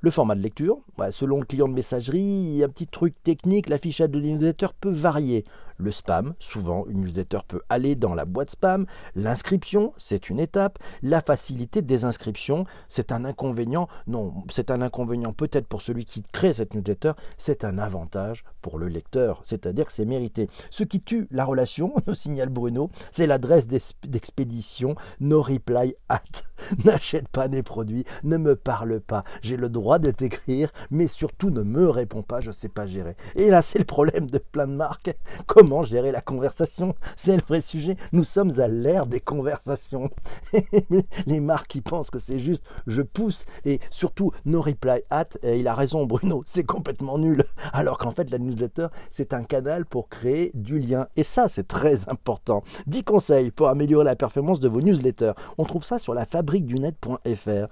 le 0.00 0.10
format 0.10 0.34
de 0.34 0.42
lecture, 0.42 0.78
selon 1.10 1.40
le 1.40 1.46
client 1.46 1.68
de 1.68 1.74
messagerie, 1.74 2.62
un 2.64 2.68
petit 2.68 2.86
truc 2.86 3.14
technique, 3.22 3.68
l'affichage 3.68 4.10
de 4.10 4.20
newsletter 4.20 4.68
peut 4.80 4.92
varier. 4.92 5.44
Le 5.78 5.90
spam, 5.90 6.34
souvent 6.38 6.86
une 6.86 7.02
newsletter 7.02 7.40
peut 7.46 7.60
aller 7.68 7.96
dans 7.96 8.14
la 8.14 8.24
boîte 8.24 8.50
spam. 8.50 8.86
L'inscription, 9.14 9.92
c'est 9.98 10.30
une 10.30 10.38
étape. 10.38 10.78
La 11.02 11.20
facilité 11.20 11.82
des 11.82 12.04
inscriptions, 12.04 12.64
c'est 12.88 13.12
un 13.12 13.24
inconvénient. 13.26 13.86
Non, 14.06 14.32
c'est 14.48 14.70
un 14.70 14.80
inconvénient 14.80 15.32
peut-être 15.32 15.66
pour 15.66 15.82
celui 15.82 16.06
qui 16.06 16.22
crée 16.22 16.54
cette 16.54 16.74
newsletter, 16.74 17.12
c'est 17.36 17.64
un 17.64 17.76
avantage 17.78 18.44
pour 18.62 18.78
le 18.78 18.88
lecteur, 18.88 19.40
c'est-à-dire 19.44 19.86
que 19.86 19.92
c'est 19.92 20.06
mérité. 20.06 20.48
Ce 20.70 20.82
qui 20.82 21.00
tue 21.00 21.28
la 21.30 21.44
relation, 21.44 21.94
nous 22.06 22.14
signale 22.14 22.48
Bruno, 22.48 22.90
c'est 23.10 23.26
l'adresse 23.26 23.68
d'expédition 23.68 24.94
no 25.20 25.42
reply 25.42 25.94
at. 26.08 26.22
N'achète 26.84 27.28
pas 27.28 27.48
des 27.48 27.62
produits, 27.62 28.04
ne 28.24 28.36
me 28.36 28.56
parle 28.56 29.00
pas. 29.00 29.24
J'ai 29.42 29.56
le 29.56 29.68
droit 29.68 29.98
de 29.98 30.10
t'écrire, 30.10 30.72
mais 30.90 31.06
surtout 31.06 31.50
ne 31.50 31.62
me 31.62 31.88
réponds 31.88 32.22
pas, 32.22 32.40
je 32.40 32.48
ne 32.48 32.54
sais 32.54 32.68
pas 32.68 32.86
gérer. 32.86 33.16
Et 33.34 33.48
là, 33.48 33.62
c'est 33.62 33.78
le 33.78 33.84
problème 33.84 34.30
de 34.30 34.38
plein 34.38 34.66
de 34.66 34.74
marques. 34.74 35.14
Comment 35.46 35.82
gérer 35.82 36.12
la 36.12 36.20
conversation? 36.20 36.94
C'est 37.16 37.36
le 37.36 37.42
vrai 37.46 37.60
sujet. 37.60 37.96
Nous 38.12 38.24
sommes 38.24 38.58
à 38.60 38.68
l'ère 38.68 39.06
des 39.06 39.20
conversations. 39.20 40.10
Les 41.26 41.40
marques 41.40 41.68
qui 41.68 41.80
pensent 41.80 42.10
que 42.10 42.18
c'est 42.18 42.38
juste 42.38 42.64
je 42.86 43.02
pousse 43.02 43.46
et 43.64 43.80
surtout 43.90 44.32
no 44.44 44.60
reply 44.60 45.02
at, 45.10 45.28
il 45.42 45.68
a 45.68 45.74
raison 45.74 46.06
Bruno, 46.06 46.42
c'est 46.46 46.64
complètement 46.64 47.18
nul. 47.18 47.44
Alors 47.72 47.98
qu'en 47.98 48.10
fait 48.10 48.30
la 48.30 48.38
newsletter, 48.38 48.88
c'est 49.10 49.32
un 49.32 49.44
canal 49.44 49.86
pour 49.86 50.08
créer 50.08 50.50
du 50.54 50.78
lien. 50.78 51.06
Et 51.16 51.22
ça, 51.22 51.48
c'est 51.48 51.66
très 51.66 52.08
important. 52.08 52.62
10 52.86 53.04
conseils 53.04 53.50
pour 53.50 53.68
améliorer 53.68 54.04
la 54.04 54.16
performance 54.16 54.60
de 54.60 54.68
vos 54.68 54.80
newsletters. 54.80 55.32
On 55.58 55.64
trouve 55.64 55.84
ça 55.84 55.98
sur 55.98 56.14
la 56.14 56.24
fabrique 56.24 56.55
du 56.64 56.74
net.fr. 56.80 57.66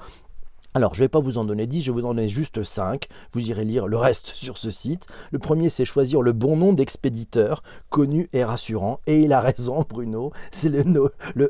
Alors, 0.76 0.92
je 0.92 1.00
ne 1.00 1.04
vais 1.04 1.08
pas 1.08 1.20
vous 1.20 1.38
en 1.38 1.44
donner 1.44 1.68
10, 1.68 1.82
je 1.82 1.92
vais 1.92 2.00
vous 2.00 2.04
en 2.04 2.14
donner 2.14 2.28
juste 2.28 2.64
5. 2.64 3.06
Vous 3.32 3.48
irez 3.48 3.64
lire 3.64 3.86
le 3.86 3.96
reste 3.96 4.32
sur 4.34 4.58
ce 4.58 4.72
site. 4.72 5.06
Le 5.30 5.38
premier, 5.38 5.68
c'est 5.68 5.84
choisir 5.84 6.20
le 6.20 6.32
bon 6.32 6.56
nom 6.56 6.72
d'expéditeur, 6.72 7.62
connu 7.90 8.28
et 8.32 8.42
rassurant. 8.42 8.98
Et 9.06 9.20
il 9.20 9.32
a 9.32 9.40
raison, 9.40 9.84
Bruno. 9.88 10.32
C'est 10.50 10.70
le 10.70 10.82
no, 10.82 11.10
le 11.36 11.48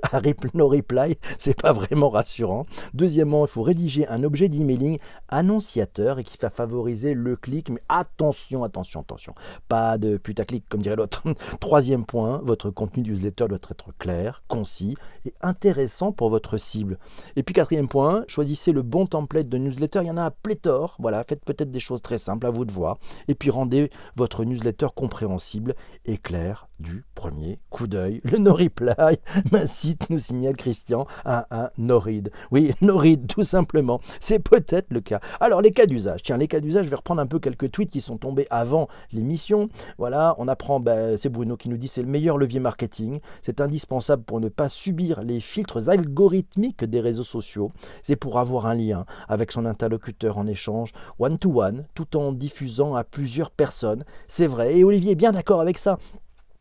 no 0.52 0.68
reply. 0.68 1.16
C'est 1.38 1.58
pas 1.58 1.72
vraiment 1.72 2.10
rassurant. 2.10 2.66
Deuxièmement, 2.92 3.46
il 3.46 3.48
faut 3.48 3.62
rédiger 3.62 4.06
un 4.08 4.24
objet 4.24 4.50
d'emailing 4.50 4.98
annonciateur 5.30 6.18
et 6.18 6.24
qui 6.24 6.36
va 6.36 6.50
favoriser 6.50 7.14
le 7.14 7.34
clic. 7.34 7.70
Mais 7.70 7.80
attention, 7.88 8.62
attention, 8.62 9.00
attention. 9.00 9.34
Pas 9.70 9.96
de 9.96 10.18
putaclic, 10.18 10.68
comme 10.68 10.82
dirait 10.82 10.96
l'autre. 10.96 11.22
Troisième 11.60 12.04
point, 12.04 12.42
votre 12.44 12.68
contenu 12.68 13.02
newsletter 13.02 13.46
doit 13.48 13.56
être 13.56 13.96
clair, 13.98 14.42
concis 14.48 14.96
et 15.24 15.32
intéressant 15.40 16.12
pour 16.12 16.28
votre 16.28 16.58
cible. 16.58 16.98
Et 17.36 17.42
puis 17.42 17.54
quatrième 17.54 17.88
point, 17.88 18.24
choisissez 18.28 18.72
le 18.72 18.82
bon 18.82 19.06
template 19.14 19.48
de 19.48 19.58
newsletter, 19.58 20.00
il 20.02 20.08
y 20.08 20.10
en 20.10 20.16
a 20.16 20.24
à 20.24 20.30
pléthore. 20.32 20.96
Voilà, 20.98 21.22
faites 21.22 21.44
peut-être 21.44 21.70
des 21.70 21.78
choses 21.78 22.02
très 22.02 22.18
simples, 22.18 22.48
à 22.48 22.50
vous 22.50 22.64
de 22.64 22.72
voir. 22.72 22.98
Et 23.28 23.36
puis 23.36 23.48
rendez 23.48 23.90
votre 24.16 24.44
newsletter 24.44 24.88
compréhensible 24.92 25.76
et 26.04 26.18
clair 26.18 26.68
du 26.80 27.04
premier 27.14 27.60
coup 27.70 27.86
d'œil. 27.86 28.20
Le 28.24 28.38
no 28.38 28.52
reply 28.52 29.18
m'incite, 29.52 30.10
nous 30.10 30.18
signale 30.18 30.56
Christian, 30.56 31.06
à 31.24 31.46
un 31.50 31.70
no 31.78 31.98
read. 31.98 32.30
Oui, 32.50 32.72
no 32.80 32.96
read, 32.96 33.28
tout 33.28 33.44
simplement. 33.44 34.00
C'est 34.18 34.40
peut-être 34.40 34.88
le 34.90 35.00
cas. 35.00 35.20
Alors, 35.38 35.60
les 35.60 35.70
cas 35.70 35.86
d'usage. 35.86 36.22
Tiens, 36.22 36.36
les 36.36 36.48
cas 36.48 36.60
d'usage, 36.60 36.86
je 36.86 36.90
vais 36.90 36.96
reprendre 36.96 37.20
un 37.20 37.26
peu 37.26 37.38
quelques 37.38 37.70
tweets 37.70 37.90
qui 37.90 38.00
sont 38.00 38.16
tombés 38.16 38.46
avant 38.50 38.88
l'émission. 39.12 39.68
Voilà, 39.98 40.34
on 40.38 40.48
apprend, 40.48 40.80
ben, 40.80 41.16
c'est 41.16 41.28
Bruno 41.28 41.56
qui 41.56 41.68
nous 41.68 41.76
dit 41.76 41.88
c'est 41.88 42.02
le 42.02 42.08
meilleur 42.08 42.36
levier 42.36 42.60
marketing. 42.60 43.18
C'est 43.42 43.60
indispensable 43.60 44.24
pour 44.24 44.40
ne 44.40 44.48
pas 44.48 44.68
subir 44.68 45.22
les 45.22 45.38
filtres 45.38 45.88
algorithmiques 45.88 46.84
des 46.84 47.00
réseaux 47.00 47.22
sociaux. 47.24 47.70
C'est 48.02 48.16
pour 48.16 48.38
avoir 48.38 48.66
un 48.66 48.74
lien 48.74 49.03
avec 49.28 49.52
son 49.52 49.66
interlocuteur 49.66 50.38
en 50.38 50.46
échange 50.46 50.92
one-to-one, 51.18 51.86
tout 51.94 52.16
en 52.16 52.32
diffusant 52.32 52.94
à 52.94 53.04
plusieurs 53.04 53.50
personnes. 53.50 54.04
C'est 54.28 54.46
vrai, 54.46 54.76
et 54.76 54.84
Olivier 54.84 55.12
est 55.12 55.16
bien 55.16 55.32
d'accord 55.32 55.60
avec 55.60 55.78
ça. 55.78 55.98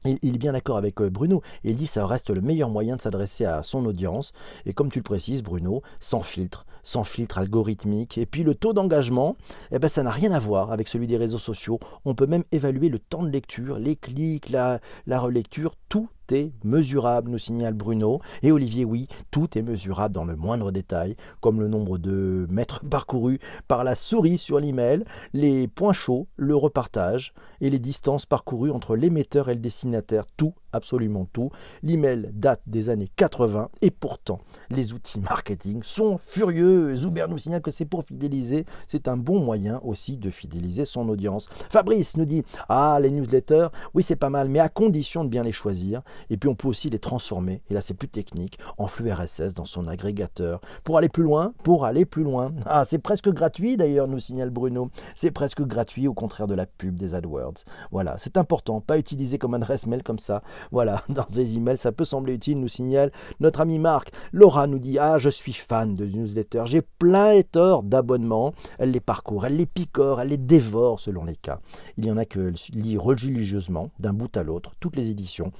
Il 0.05 0.35
est 0.35 0.37
bien 0.37 0.51
d'accord 0.51 0.77
avec 0.77 0.99
euh, 1.01 1.09
Bruno. 1.09 1.41
Il 1.63 1.75
dit 1.75 1.85
que 1.85 1.91
ça 1.91 2.05
reste 2.05 2.29
le 2.29 2.41
meilleur 2.41 2.69
moyen 2.69 2.97
de 2.97 3.01
s'adresser 3.01 3.45
à 3.45 3.63
son 3.63 3.85
audience. 3.85 4.33
Et 4.65 4.73
comme 4.73 4.91
tu 4.91 4.99
le 4.99 5.03
précises, 5.03 5.43
Bruno, 5.43 5.81
sans 6.01 6.19
filtre, 6.19 6.65
sans 6.83 7.05
filtre 7.05 7.37
algorithmique. 7.37 8.17
Et 8.17 8.25
puis 8.25 8.43
le 8.43 8.53
taux 8.53 8.73
d'engagement, 8.73 9.37
eh 9.71 9.79
ben, 9.79 9.87
ça 9.87 10.03
n'a 10.03 10.09
rien 10.09 10.33
à 10.33 10.39
voir 10.39 10.73
avec 10.73 10.89
celui 10.89 11.07
des 11.07 11.15
réseaux 11.15 11.39
sociaux. 11.39 11.79
On 12.03 12.15
peut 12.15 12.25
même 12.25 12.43
évaluer 12.51 12.89
le 12.89 12.99
temps 12.99 13.23
de 13.23 13.29
lecture, 13.29 13.79
les 13.79 13.95
clics, 13.95 14.49
la, 14.49 14.81
la 15.07 15.21
relecture, 15.21 15.75
tout 15.87 16.09
est 16.31 16.51
mesurable, 16.63 17.31
nous 17.31 17.37
signale 17.37 17.73
Bruno. 17.73 18.19
Et 18.41 18.51
Olivier, 18.51 18.85
oui, 18.85 19.07
tout 19.31 19.57
est 19.57 19.61
mesurable 19.61 20.13
dans 20.13 20.25
le 20.25 20.35
moindre 20.35 20.71
détail, 20.71 21.15
comme 21.41 21.59
le 21.59 21.67
nombre 21.67 21.97
de 21.97 22.47
mètres 22.49 22.81
parcourus 22.89 23.39
par 23.67 23.83
la 23.83 23.95
souris 23.95 24.37
sur 24.37 24.59
l'email, 24.59 25.03
les 25.33 25.67
points 25.67 25.93
chauds, 25.93 26.27
le 26.35 26.55
repartage 26.55 27.33
et 27.61 27.69
les 27.69 27.79
distances 27.79 28.25
parcourues 28.25 28.71
entre 28.71 28.95
l'émetteur 28.95 29.49
et 29.49 29.53
le 29.53 29.59
destinataire. 29.59 30.25
Tout, 30.37 30.53
absolument 30.73 31.25
tout. 31.31 31.51
L'email 31.81 32.29
date 32.33 32.61
des 32.67 32.89
années 32.89 33.09
80 33.15 33.69
et 33.81 33.91
pourtant, 33.91 34.39
les 34.69 34.93
outils 34.93 35.19
marketing 35.19 35.81
sont 35.83 36.17
furieux. 36.17 36.95
Zuber 36.95 37.27
nous 37.29 37.37
signale 37.37 37.61
que 37.61 37.71
c'est 37.71 37.85
pour 37.85 38.03
fidéliser. 38.03 38.65
C'est 38.87 39.07
un 39.07 39.17
bon 39.17 39.39
moyen 39.39 39.79
aussi 39.83 40.17
de 40.17 40.29
fidéliser 40.29 40.85
son 40.85 41.07
audience. 41.09 41.47
Fabrice 41.69 42.17
nous 42.17 42.25
dit 42.25 42.43
Ah, 42.69 42.97
les 43.01 43.11
newsletters, 43.11 43.67
oui, 43.93 44.03
c'est 44.03 44.15
pas 44.15 44.29
mal, 44.29 44.49
mais 44.49 44.59
à 44.59 44.69
condition 44.69 45.23
de 45.23 45.29
bien 45.29 45.43
les 45.43 45.51
choisir 45.51 46.01
et 46.29 46.37
puis 46.37 46.49
on 46.49 46.55
peut 46.55 46.67
aussi 46.67 46.89
les 46.89 46.99
transformer, 46.99 47.61
et 47.69 47.73
là 47.73 47.81
c'est 47.81 47.93
plus 47.93 48.07
technique, 48.07 48.57
en 48.77 48.87
flux 48.87 49.11
RSS 49.11 49.53
dans 49.53 49.65
son 49.65 49.87
agrégateur. 49.87 50.61
Pour 50.83 50.97
aller 50.97 51.09
plus 51.09 51.23
loin, 51.23 51.53
pour 51.63 51.85
aller 51.85 52.05
plus 52.05 52.23
loin. 52.23 52.53
Ah, 52.65 52.85
c'est 52.85 52.99
presque 52.99 53.29
gratuit 53.29 53.77
d'ailleurs, 53.77 54.07
nous 54.07 54.19
signale 54.19 54.49
Bruno. 54.49 54.89
C'est 55.15 55.31
presque 55.31 55.61
gratuit 55.61 56.07
au 56.07 56.13
contraire 56.13 56.47
de 56.47 56.55
la 56.55 56.65
pub 56.65 56.95
des 56.95 57.13
AdWords. 57.13 57.65
Voilà, 57.91 58.15
c'est 58.17 58.37
important, 58.37 58.81
pas 58.81 58.97
utiliser 58.97 59.37
comme 59.37 59.53
adresse 59.53 59.87
mail 59.87 60.03
comme 60.03 60.19
ça. 60.19 60.41
Voilà, 60.71 61.03
dans 61.09 61.27
ces 61.27 61.55
emails, 61.55 61.77
ça 61.77 61.91
peut 61.91 62.05
sembler 62.05 62.33
utile, 62.33 62.59
nous 62.59 62.67
signale 62.67 63.11
notre 63.39 63.61
ami 63.61 63.79
Marc. 63.79 64.11
Laura 64.31 64.67
nous 64.67 64.79
dit 64.79 64.97
Ah, 64.99 65.17
je 65.17 65.29
suis 65.29 65.53
fan 65.53 65.93
de 65.93 66.05
newsletters, 66.05 66.65
j'ai 66.65 66.81
plein 66.81 67.31
et 67.31 67.43
tort 67.43 67.83
d'abonnements. 67.83 68.53
Elle 68.77 68.91
les 68.91 68.99
parcourt, 68.99 69.45
elle 69.45 69.57
les 69.57 69.65
picore, 69.65 70.21
elle 70.21 70.29
les 70.29 70.37
dévore 70.37 70.99
selon 70.99 71.25
les 71.25 71.35
cas. 71.35 71.59
Il 71.97 72.05
y 72.05 72.11
en 72.11 72.17
a 72.17 72.25
que 72.25 72.53
lit 72.71 72.97
religieusement, 72.97 73.89
d'un 73.99 74.13
bout 74.13 74.35
à 74.37 74.43
l'autre, 74.43 74.73
toutes 74.79 74.95
les 74.95 75.09
éditions 75.09 75.51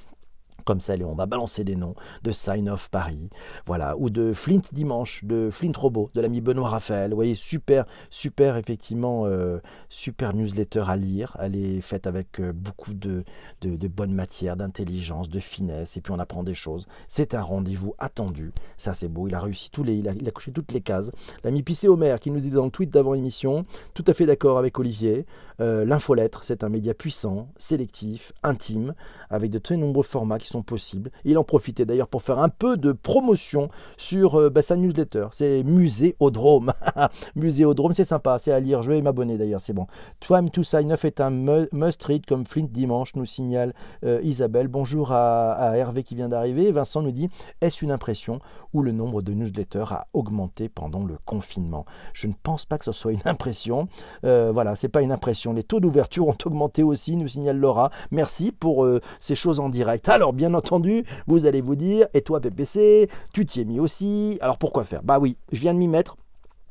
comme 0.63 0.81
ça, 0.81 0.93
on 1.05 1.15
va 1.15 1.25
balancer 1.25 1.63
des 1.63 1.75
noms 1.75 1.95
de 2.23 2.31
Sign 2.31 2.69
of 2.69 2.89
Paris, 2.89 3.29
voilà, 3.65 3.95
ou 3.97 4.09
de 4.09 4.33
Flint 4.33 4.61
Dimanche, 4.71 5.23
de 5.23 5.49
Flint 5.51 5.73
Robot, 5.75 6.09
de 6.13 6.21
l'ami 6.21 6.41
Benoît 6.41 6.69
Raphaël. 6.69 7.11
Vous 7.11 7.15
voyez, 7.15 7.35
super, 7.35 7.85
super, 8.09 8.57
effectivement, 8.57 9.25
euh, 9.25 9.59
super 9.89 10.33
newsletter 10.33 10.83
à 10.87 10.95
lire. 10.95 11.35
Elle 11.39 11.55
est 11.55 11.81
faite 11.81 12.07
avec 12.07 12.39
euh, 12.39 12.53
beaucoup 12.53 12.93
de, 12.93 13.23
de, 13.61 13.87
bonne 13.87 14.13
matière, 14.13 14.55
d'intelligence, 14.55 15.29
de 15.29 15.39
finesse, 15.39 15.97
et 15.97 16.01
puis 16.01 16.11
on 16.11 16.19
apprend 16.19 16.43
des 16.43 16.53
choses. 16.53 16.87
C'est 17.07 17.33
un 17.35 17.41
rendez-vous 17.41 17.95
attendu. 17.99 18.51
Ça, 18.77 18.93
c'est 18.93 19.07
beau. 19.07 19.27
Il 19.27 19.35
a 19.35 19.39
réussi 19.39 19.69
tous 19.69 19.83
les, 19.83 19.95
il 19.95 20.07
a, 20.07 20.31
couché 20.31 20.51
toutes 20.51 20.71
les 20.71 20.81
cases. 20.81 21.11
L'ami 21.43 21.63
Pissé 21.63 21.87
Homer 21.87 22.15
qui 22.19 22.31
nous 22.31 22.39
dit 22.39 22.49
dans 22.49 22.65
le 22.65 22.71
tweet 22.71 22.89
d'avant 22.89 23.13
émission, 23.13 23.65
tout 23.93 24.03
à 24.07 24.13
fait 24.13 24.25
d'accord 24.25 24.57
avec 24.57 24.79
Olivier. 24.79 25.25
Euh, 25.59 25.85
l'infolettre, 25.85 26.43
c'est 26.43 26.63
un 26.63 26.69
média 26.69 26.93
puissant, 26.93 27.49
sélectif, 27.57 28.33
intime, 28.43 28.93
avec 29.29 29.51
de 29.51 29.59
très 29.59 29.77
nombreux 29.77 30.03
formats 30.03 30.39
qui 30.39 30.47
sont 30.47 30.52
possibles. 30.61 31.11
Il 31.25 31.37
en 31.37 31.43
profitait 31.43 31.85
d'ailleurs 31.85 32.07
pour 32.07 32.21
faire 32.21 32.39
un 32.39 32.49
peu 32.49 32.77
de 32.77 32.91
promotion 32.91 33.69
sur 33.97 34.39
euh, 34.39 34.49
bah, 34.49 34.61
sa 34.61 34.75
newsletter. 34.75 35.27
C'est 35.31 35.63
Muséodrome. 35.63 36.73
Muséodrome, 37.35 37.93
c'est 37.93 38.03
sympa, 38.03 38.39
c'est 38.39 38.51
à 38.51 38.59
lire. 38.59 38.81
Je 38.81 38.91
vais 38.91 39.01
m'abonner 39.01 39.37
d'ailleurs, 39.37 39.61
c'est 39.61 39.73
bon. 39.73 39.87
Time 40.19 40.49
to 40.49 40.63
Sign 40.63 40.91
Off 40.93 41.05
est 41.05 41.21
un 41.21 41.31
must-read 41.71 42.25
comme 42.25 42.45
Flint 42.45 42.67
Dimanche, 42.69 43.15
nous 43.15 43.25
signale 43.25 43.73
euh, 44.05 44.19
Isabelle. 44.23 44.67
Bonjour 44.67 45.11
à, 45.11 45.73
Hervé 45.75 46.03
qui 46.03 46.15
vient 46.15 46.29
d'arriver. 46.29 46.71
Vincent 46.71 47.01
nous 47.01 47.11
dit 47.11 47.29
Est-ce 47.61 47.83
une 47.83 47.91
impression 47.91 48.39
où 48.73 48.81
le 48.81 48.91
nombre 48.91 49.21
de 49.21 49.33
newsletters 49.33 49.91
a 49.91 50.07
augmenté 50.13 50.69
pendant 50.69 51.03
le 51.03 51.17
confinement? 51.25 51.85
Je 52.13 52.27
ne 52.27 52.33
pense 52.41 52.65
pas 52.65 52.77
que 52.77 52.85
ce 52.85 52.91
soit 52.91 53.13
une 53.13 53.21
impression. 53.25 53.87
voilà, 54.23 54.75
c'est 54.75 54.89
pas 54.89 55.01
une 55.01 55.11
impression 55.11 55.53
les 55.53 55.63
taux 55.63 55.79
d'ouverture 55.79 56.27
ont 56.27 56.37
augmenté 56.45 56.83
aussi, 56.83 57.15
nous 57.15 57.27
signale 57.27 57.57
Laura. 57.57 57.89
Merci 58.11 58.51
pour 58.51 58.85
euh, 58.85 59.01
ces 59.19 59.35
choses 59.35 59.59
en 59.59 59.69
direct. 59.69 60.09
Alors, 60.09 60.33
bien 60.33 60.42
entendu, 60.47 61.03
vous 61.27 61.45
allez 61.45 61.61
vous 61.61 61.75
dire, 61.75 62.07
et 62.13 62.21
toi, 62.21 62.39
PPC, 62.39 63.09
tu 63.33 63.45
t'y 63.45 63.61
es 63.61 63.65
mis 63.65 63.79
aussi. 63.79 64.37
Alors, 64.41 64.57
pourquoi 64.57 64.83
faire? 64.83 65.03
Bah 65.03 65.19
oui, 65.19 65.37
je 65.51 65.59
viens 65.59 65.73
de 65.73 65.79
m'y 65.79 65.87
mettre 65.87 66.17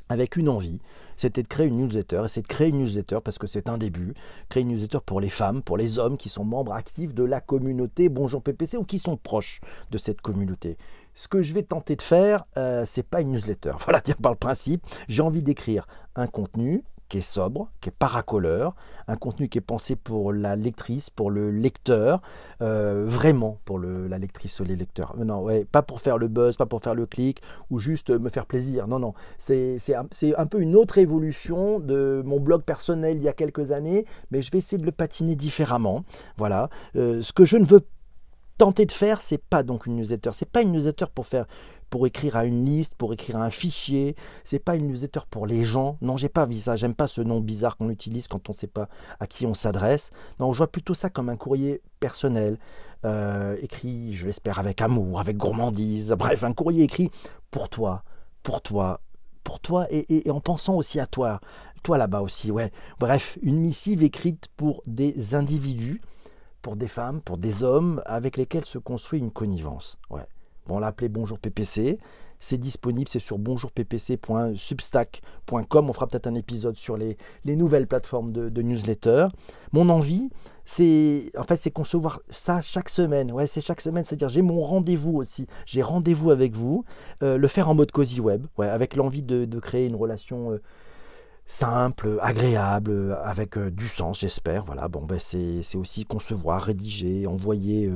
avec 0.08 0.36
une 0.36 0.48
envie 0.48 0.80
c'était 1.22 1.42
de 1.42 1.48
créer 1.48 1.66
une 1.66 1.76
newsletter. 1.76 2.22
Et 2.24 2.28
c'est 2.28 2.42
de 2.42 2.48
créer 2.48 2.68
une 2.68 2.78
newsletter 2.78 3.18
parce 3.22 3.38
que 3.38 3.46
c'est 3.46 3.68
un 3.68 3.78
début. 3.78 4.14
Créer 4.48 4.62
une 4.62 4.70
newsletter 4.70 4.98
pour 5.04 5.20
les 5.20 5.28
femmes, 5.28 5.62
pour 5.62 5.76
les 5.76 5.98
hommes 5.98 6.16
qui 6.16 6.28
sont 6.28 6.44
membres 6.44 6.72
actifs 6.72 7.14
de 7.14 7.22
la 7.22 7.40
communauté 7.40 8.08
Bonjour 8.08 8.42
PPC 8.42 8.76
ou 8.76 8.84
qui 8.84 8.98
sont 8.98 9.16
proches 9.16 9.60
de 9.90 9.98
cette 9.98 10.20
communauté. 10.20 10.76
Ce 11.14 11.28
que 11.28 11.42
je 11.42 11.52
vais 11.54 11.62
tenter 11.62 11.94
de 11.94 12.02
faire, 12.02 12.44
euh, 12.56 12.84
c'est 12.84 13.02
pas 13.02 13.20
une 13.20 13.32
newsletter. 13.32 13.72
Voilà, 13.84 14.00
par 14.20 14.32
le 14.32 14.38
principe, 14.38 14.84
j'ai 15.08 15.22
envie 15.22 15.42
d'écrire 15.42 15.86
un 16.16 16.26
contenu 16.26 16.82
qui 17.12 17.18
est 17.18 17.20
sobre, 17.20 17.68
qui 17.82 17.90
est 17.90 17.92
paracoleur, 17.92 18.74
un 19.06 19.16
contenu 19.16 19.50
qui 19.50 19.58
est 19.58 19.60
pensé 19.60 19.96
pour 19.96 20.32
la 20.32 20.56
lectrice, 20.56 21.10
pour 21.10 21.30
le 21.30 21.50
lecteur, 21.50 22.22
euh, 22.62 23.04
vraiment 23.06 23.58
pour 23.66 23.78
la 23.78 24.16
lectrice 24.16 24.60
ou 24.60 24.64
les 24.64 24.76
lecteurs. 24.76 25.14
Euh, 25.20 25.24
non, 25.24 25.42
ouais, 25.42 25.66
pas 25.66 25.82
pour 25.82 26.00
faire 26.00 26.16
le 26.16 26.28
buzz, 26.28 26.56
pas 26.56 26.64
pour 26.64 26.80
faire 26.80 26.94
le 26.94 27.04
clic 27.04 27.42
ou 27.68 27.78
juste 27.78 28.08
me 28.08 28.30
faire 28.30 28.46
plaisir. 28.46 28.88
Non, 28.88 28.98
non, 28.98 29.12
c'est 29.36 29.76
un, 29.94 30.46
peu 30.46 30.62
une 30.62 30.74
autre 30.74 30.96
évolution 30.96 31.80
de 31.80 32.22
mon 32.24 32.40
blog 32.40 32.62
personnel 32.62 33.18
il 33.18 33.22
y 33.22 33.28
a 33.28 33.34
quelques 33.34 33.72
années, 33.72 34.06
mais 34.30 34.40
je 34.40 34.50
vais 34.50 34.56
essayer 34.56 34.78
de 34.78 34.86
le 34.86 34.92
patiner 34.92 35.36
différemment. 35.36 36.06
Voilà. 36.38 36.70
Euh, 36.96 37.20
ce 37.20 37.34
que 37.34 37.44
je 37.44 37.58
ne 37.58 37.66
veux 37.66 37.82
tenter 38.56 38.86
de 38.86 38.92
faire, 38.92 39.20
c'est 39.20 39.42
pas 39.42 39.62
donc 39.62 39.84
une 39.84 39.96
newsletter. 39.96 40.30
C'est 40.32 40.48
pas 40.48 40.62
une 40.62 40.72
newsletter 40.72 41.06
pour 41.14 41.26
faire 41.26 41.44
pour 41.92 42.06
écrire 42.06 42.38
à 42.38 42.46
une 42.46 42.64
liste, 42.64 42.94
pour 42.94 43.12
écrire 43.12 43.36
à 43.36 43.44
un 43.44 43.50
fichier. 43.50 44.16
C'est 44.44 44.58
pas 44.58 44.76
une 44.76 44.88
newsletter 44.88 45.20
pour 45.28 45.46
les 45.46 45.62
gens. 45.62 45.98
Non, 46.00 46.16
j'ai 46.16 46.30
pas 46.30 46.46
vu 46.46 46.54
ça. 46.54 46.74
J'aime 46.74 46.94
pas 46.94 47.06
ce 47.06 47.20
nom 47.20 47.38
bizarre 47.38 47.76
qu'on 47.76 47.90
utilise 47.90 48.28
quand 48.28 48.48
on 48.48 48.52
ne 48.52 48.56
sait 48.56 48.66
pas 48.66 48.88
à 49.20 49.26
qui 49.26 49.44
on 49.44 49.52
s'adresse. 49.52 50.10
Non, 50.40 50.52
je 50.52 50.58
vois 50.58 50.72
plutôt 50.72 50.94
ça 50.94 51.10
comme 51.10 51.28
un 51.28 51.36
courrier 51.36 51.82
personnel, 52.00 52.58
euh, 53.04 53.58
écrit, 53.60 54.14
je 54.14 54.24
l'espère, 54.24 54.58
avec 54.58 54.80
amour, 54.80 55.20
avec 55.20 55.36
gourmandise. 55.36 56.14
Bref, 56.18 56.44
un 56.44 56.54
courrier 56.54 56.84
écrit 56.84 57.10
pour 57.50 57.68
toi, 57.68 58.04
pour 58.42 58.62
toi, 58.62 59.02
pour 59.44 59.60
toi 59.60 59.86
et, 59.90 60.26
et 60.26 60.30
en 60.30 60.40
pensant 60.40 60.76
aussi 60.76 60.98
à 60.98 61.06
toi. 61.06 61.40
Toi 61.82 61.98
là-bas 61.98 62.22
aussi, 62.22 62.50
ouais. 62.50 62.72
Bref, 63.00 63.38
une 63.42 63.58
missive 63.58 64.02
écrite 64.02 64.48
pour 64.56 64.82
des 64.86 65.34
individus, 65.34 66.00
pour 66.62 66.76
des 66.76 66.88
femmes, 66.88 67.20
pour 67.20 67.36
des 67.36 67.62
hommes 67.62 68.00
avec 68.06 68.38
lesquels 68.38 68.64
se 68.64 68.78
construit 68.78 69.18
une 69.18 69.30
connivence. 69.30 69.98
Ouais 70.08 70.26
on 70.68 70.78
l'a 70.78 70.88
appelé 70.88 71.08
Bonjour 71.08 71.38
PPC. 71.38 71.98
c'est 72.40 72.58
disponible, 72.58 73.08
c'est 73.08 73.20
sur 73.20 73.38
bonjourppc.substack.com. 73.38 75.90
On 75.90 75.92
fera 75.92 76.08
peut-être 76.08 76.26
un 76.26 76.34
épisode 76.34 76.76
sur 76.76 76.96
les, 76.96 77.16
nouvelles 77.44 77.86
plateformes 77.86 78.30
de, 78.30 78.62
newsletter. 78.62 79.28
Mon 79.72 79.88
envie, 79.88 80.30
c'est 80.64 81.30
en 81.36 81.42
fait 81.44 81.56
c'est 81.56 81.70
concevoir 81.70 82.20
ça 82.28 82.60
chaque 82.60 82.88
semaine. 82.88 83.30
Ouais, 83.32 83.46
c'est 83.46 83.60
chaque 83.60 83.80
semaine, 83.80 84.04
c'est-à-dire 84.04 84.28
j'ai 84.28 84.42
mon 84.42 84.60
rendez-vous 84.60 85.16
aussi. 85.16 85.46
J'ai 85.66 85.82
rendez-vous 85.82 86.30
avec 86.30 86.56
vous, 86.56 86.84
euh, 87.22 87.38
le 87.38 87.48
faire 87.48 87.68
en 87.68 87.74
mode 87.74 87.92
cozy 87.92 88.20
web, 88.20 88.46
ouais, 88.58 88.68
avec 88.68 88.96
l'envie 88.96 89.22
de, 89.22 89.60
créer 89.60 89.86
une 89.86 89.96
relation. 89.96 90.52
Euh, 90.52 90.60
simple, 91.44 92.18
agréable, 92.22 93.18
avec 93.24 93.58
euh, 93.58 93.70
du 93.70 93.88
sens, 93.88 94.20
j'espère. 94.20 94.64
Voilà, 94.64 94.88
bon, 94.88 95.02
ben 95.02 95.18
c'est 95.18 95.76
aussi 95.76 96.04
concevoir, 96.06 96.62
rédiger, 96.62 97.26
envoyer 97.26 97.90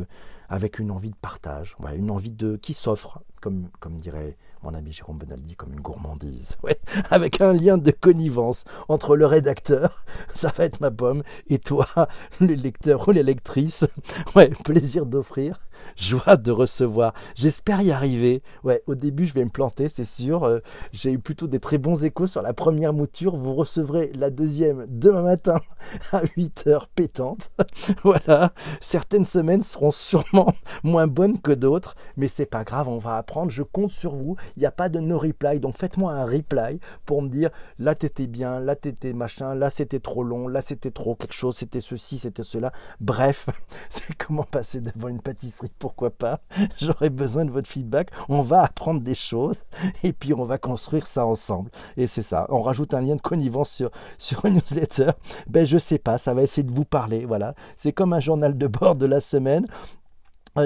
avec 0.48 0.78
une 0.78 0.90
envie 0.90 1.10
de 1.10 1.16
partage, 1.16 1.76
une 1.94 2.10
envie 2.10 2.32
de 2.32 2.56
qui 2.56 2.74
s'offre, 2.74 3.20
comme, 3.40 3.68
comme 3.80 3.98
dirait 3.98 4.36
mon 4.62 4.74
ami 4.74 4.92
Jérôme 4.92 5.18
Benaldi, 5.18 5.54
comme 5.54 5.72
une 5.72 5.80
gourmandise, 5.80 6.56
ouais, 6.62 6.78
avec 7.10 7.40
un 7.40 7.52
lien 7.52 7.78
de 7.78 7.90
connivence 7.90 8.64
entre 8.88 9.16
le 9.16 9.26
rédacteur, 9.26 10.04
ça 10.34 10.52
va 10.56 10.64
être 10.64 10.80
ma 10.80 10.90
pomme, 10.90 11.22
et 11.48 11.58
toi, 11.58 11.86
le 12.40 12.54
lecteur 12.54 13.08
ou 13.08 13.12
les 13.12 13.22
lectrices, 13.22 13.86
ouais, 14.34 14.48
plaisir 14.64 15.06
d'offrir 15.06 15.60
joie 15.96 16.36
de 16.36 16.50
recevoir. 16.50 17.14
J'espère 17.34 17.82
y 17.82 17.92
arriver. 17.92 18.42
Ouais, 18.64 18.82
au 18.86 18.94
début, 18.94 19.26
je 19.26 19.34
vais 19.34 19.44
me 19.44 19.50
planter, 19.50 19.88
c'est 19.88 20.04
sûr. 20.04 20.44
Euh, 20.44 20.60
j'ai 20.92 21.12
eu 21.12 21.18
plutôt 21.18 21.46
des 21.46 21.60
très 21.60 21.78
bons 21.78 22.04
échos 22.04 22.26
sur 22.26 22.42
la 22.42 22.52
première 22.52 22.92
mouture. 22.92 23.36
Vous 23.36 23.54
recevrez 23.54 24.10
la 24.14 24.30
deuxième 24.30 24.86
demain 24.88 25.22
matin 25.22 25.60
à 26.12 26.22
8 26.36 26.66
heures 26.66 26.88
pétante. 26.88 27.50
voilà. 28.02 28.52
Certaines 28.80 29.24
semaines 29.24 29.62
seront 29.62 29.90
sûrement 29.90 30.52
moins 30.82 31.06
bonnes 31.06 31.40
que 31.40 31.52
d'autres, 31.52 31.94
mais 32.16 32.28
c'est 32.28 32.46
pas 32.46 32.64
grave, 32.64 32.88
on 32.88 32.98
va 32.98 33.16
apprendre. 33.16 33.50
Je 33.50 33.62
compte 33.62 33.90
sur 33.90 34.14
vous. 34.14 34.36
Il 34.56 34.60
n'y 34.60 34.66
a 34.66 34.70
pas 34.70 34.88
de 34.88 35.00
no 35.00 35.18
reply, 35.18 35.60
donc 35.60 35.76
faites-moi 35.76 36.12
un 36.12 36.24
reply 36.24 36.80
pour 37.04 37.22
me 37.22 37.28
dire 37.28 37.50
là 37.78 37.94
t'étais 37.94 38.26
bien, 38.26 38.60
là 38.60 38.76
t'étais 38.76 39.12
machin, 39.12 39.54
là 39.54 39.70
c'était 39.70 40.00
trop 40.00 40.22
long, 40.22 40.48
là 40.48 40.62
c'était 40.62 40.90
trop 40.90 41.14
quelque 41.14 41.34
chose, 41.34 41.56
c'était 41.56 41.80
ceci, 41.80 42.18
c'était 42.18 42.42
cela. 42.42 42.72
Bref, 43.00 43.48
c'est 43.88 44.14
comment 44.16 44.44
passer 44.44 44.80
devant 44.80 45.08
une 45.08 45.20
pâtisserie 45.20 45.65
pourquoi 45.78 46.10
pas? 46.10 46.40
J'aurais 46.80 47.10
besoin 47.10 47.44
de 47.44 47.50
votre 47.50 47.68
feedback. 47.68 48.10
On 48.28 48.40
va 48.40 48.62
apprendre 48.62 49.00
des 49.00 49.14
choses 49.14 49.62
et 50.02 50.12
puis 50.12 50.34
on 50.34 50.44
va 50.44 50.58
construire 50.58 51.06
ça 51.06 51.26
ensemble. 51.26 51.70
Et 51.96 52.06
c'est 52.06 52.22
ça. 52.22 52.46
On 52.48 52.62
rajoute 52.62 52.94
un 52.94 53.00
lien 53.00 53.16
de 53.16 53.20
connivence 53.20 53.70
sur, 53.70 53.90
sur 54.18 54.44
une 54.44 54.54
newsletter. 54.54 55.10
Ben, 55.48 55.66
je 55.66 55.78
sais 55.78 55.98
pas, 55.98 56.18
ça 56.18 56.34
va 56.34 56.42
essayer 56.42 56.66
de 56.66 56.72
vous 56.72 56.84
parler. 56.84 57.24
Voilà. 57.24 57.54
C'est 57.76 57.92
comme 57.92 58.12
un 58.12 58.20
journal 58.20 58.56
de 58.56 58.66
bord 58.66 58.96
de 58.96 59.06
la 59.06 59.20
semaine 59.20 59.66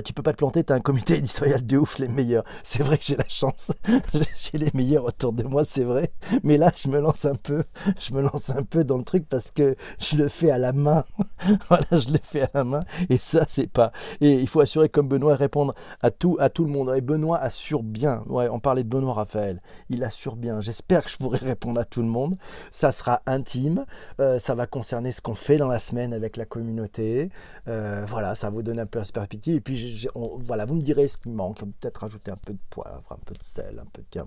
tu 0.04 0.12
peux 0.12 0.22
pas 0.22 0.32
te 0.32 0.38
planter, 0.38 0.62
tu 0.62 0.72
as 0.72 0.76
un 0.76 0.80
comité 0.80 1.14
éditorial 1.18 1.66
de 1.66 1.76
ouf, 1.76 1.98
les 1.98 2.08
meilleurs. 2.08 2.44
C'est 2.62 2.82
vrai 2.82 2.98
que 2.98 3.04
j'ai 3.04 3.16
la 3.16 3.28
chance. 3.28 3.72
j'ai 4.14 4.58
les 4.58 4.70
meilleurs 4.74 5.04
autour 5.04 5.32
de 5.32 5.42
moi, 5.42 5.64
c'est 5.64 5.84
vrai. 5.84 6.12
Mais 6.44 6.56
là, 6.56 6.70
je 6.76 6.88
me 6.88 7.00
lance 7.00 7.24
un 7.24 7.34
peu, 7.34 7.64
je 7.98 8.14
me 8.14 8.22
lance 8.22 8.50
un 8.50 8.62
peu 8.62 8.84
dans 8.84 8.98
le 8.98 9.04
truc 9.04 9.28
parce 9.28 9.50
que 9.50 9.76
je 9.98 10.16
le 10.16 10.28
fais 10.28 10.50
à 10.50 10.58
la 10.58 10.72
main. 10.72 11.04
voilà, 11.68 11.86
je 11.90 12.12
le 12.12 12.18
fais 12.22 12.42
à 12.42 12.50
la 12.54 12.64
main. 12.64 12.84
Et 13.08 13.18
ça, 13.18 13.44
c'est 13.48 13.66
pas. 13.66 13.92
Et 14.20 14.34
il 14.34 14.46
faut 14.46 14.60
assurer, 14.60 14.88
comme 14.88 15.08
Benoît, 15.08 15.34
répondre 15.34 15.74
à 16.02 16.10
tout, 16.10 16.36
à 16.38 16.50
tout 16.50 16.64
le 16.64 16.70
monde. 16.70 16.92
Et 16.96 17.00
Benoît 17.00 17.38
assure 17.38 17.82
bien. 17.82 18.22
Ouais, 18.26 18.48
on 18.48 18.60
parlait 18.60 18.84
de 18.84 18.88
Benoît 18.88 19.14
Raphaël. 19.14 19.60
Il 19.88 20.04
assure 20.04 20.36
bien. 20.36 20.60
J'espère 20.60 21.04
que 21.04 21.10
je 21.10 21.16
pourrai 21.16 21.38
répondre 21.38 21.80
à 21.80 21.84
tout 21.84 22.02
le 22.02 22.08
monde. 22.08 22.36
Ça 22.70 22.92
sera 22.92 23.22
intime. 23.26 23.84
Euh, 24.20 24.38
ça 24.38 24.54
va 24.54 24.66
concerner 24.66 25.10
ce 25.12 25.20
qu'on 25.20 25.34
fait 25.34 25.56
dans 25.56 25.68
la 25.68 25.78
semaine 25.78 26.12
avec 26.12 26.36
la 26.36 26.44
communauté. 26.44 27.30
Euh, 27.68 28.04
voilà, 28.06 28.34
ça 28.34 28.50
vous 28.50 28.62
donner 28.62 28.82
un 28.82 28.86
peu 28.86 29.00
de 29.00 29.10
perspective. 29.10 29.56
Et 29.56 29.60
puis, 29.60 29.76
voilà, 30.14 30.64
vous 30.64 30.74
me 30.74 30.80
direz 30.80 31.08
ce 31.08 31.16
qui 31.18 31.28
manque. 31.28 31.58
Peut-être 31.58 31.98
rajouter 31.98 32.30
un 32.30 32.36
peu 32.36 32.52
de 32.52 32.58
poivre, 32.70 33.04
un 33.10 33.18
peu 33.24 33.34
de 33.34 33.42
sel, 33.42 33.78
un 33.78 33.86
peu 33.92 34.02
de 34.02 34.20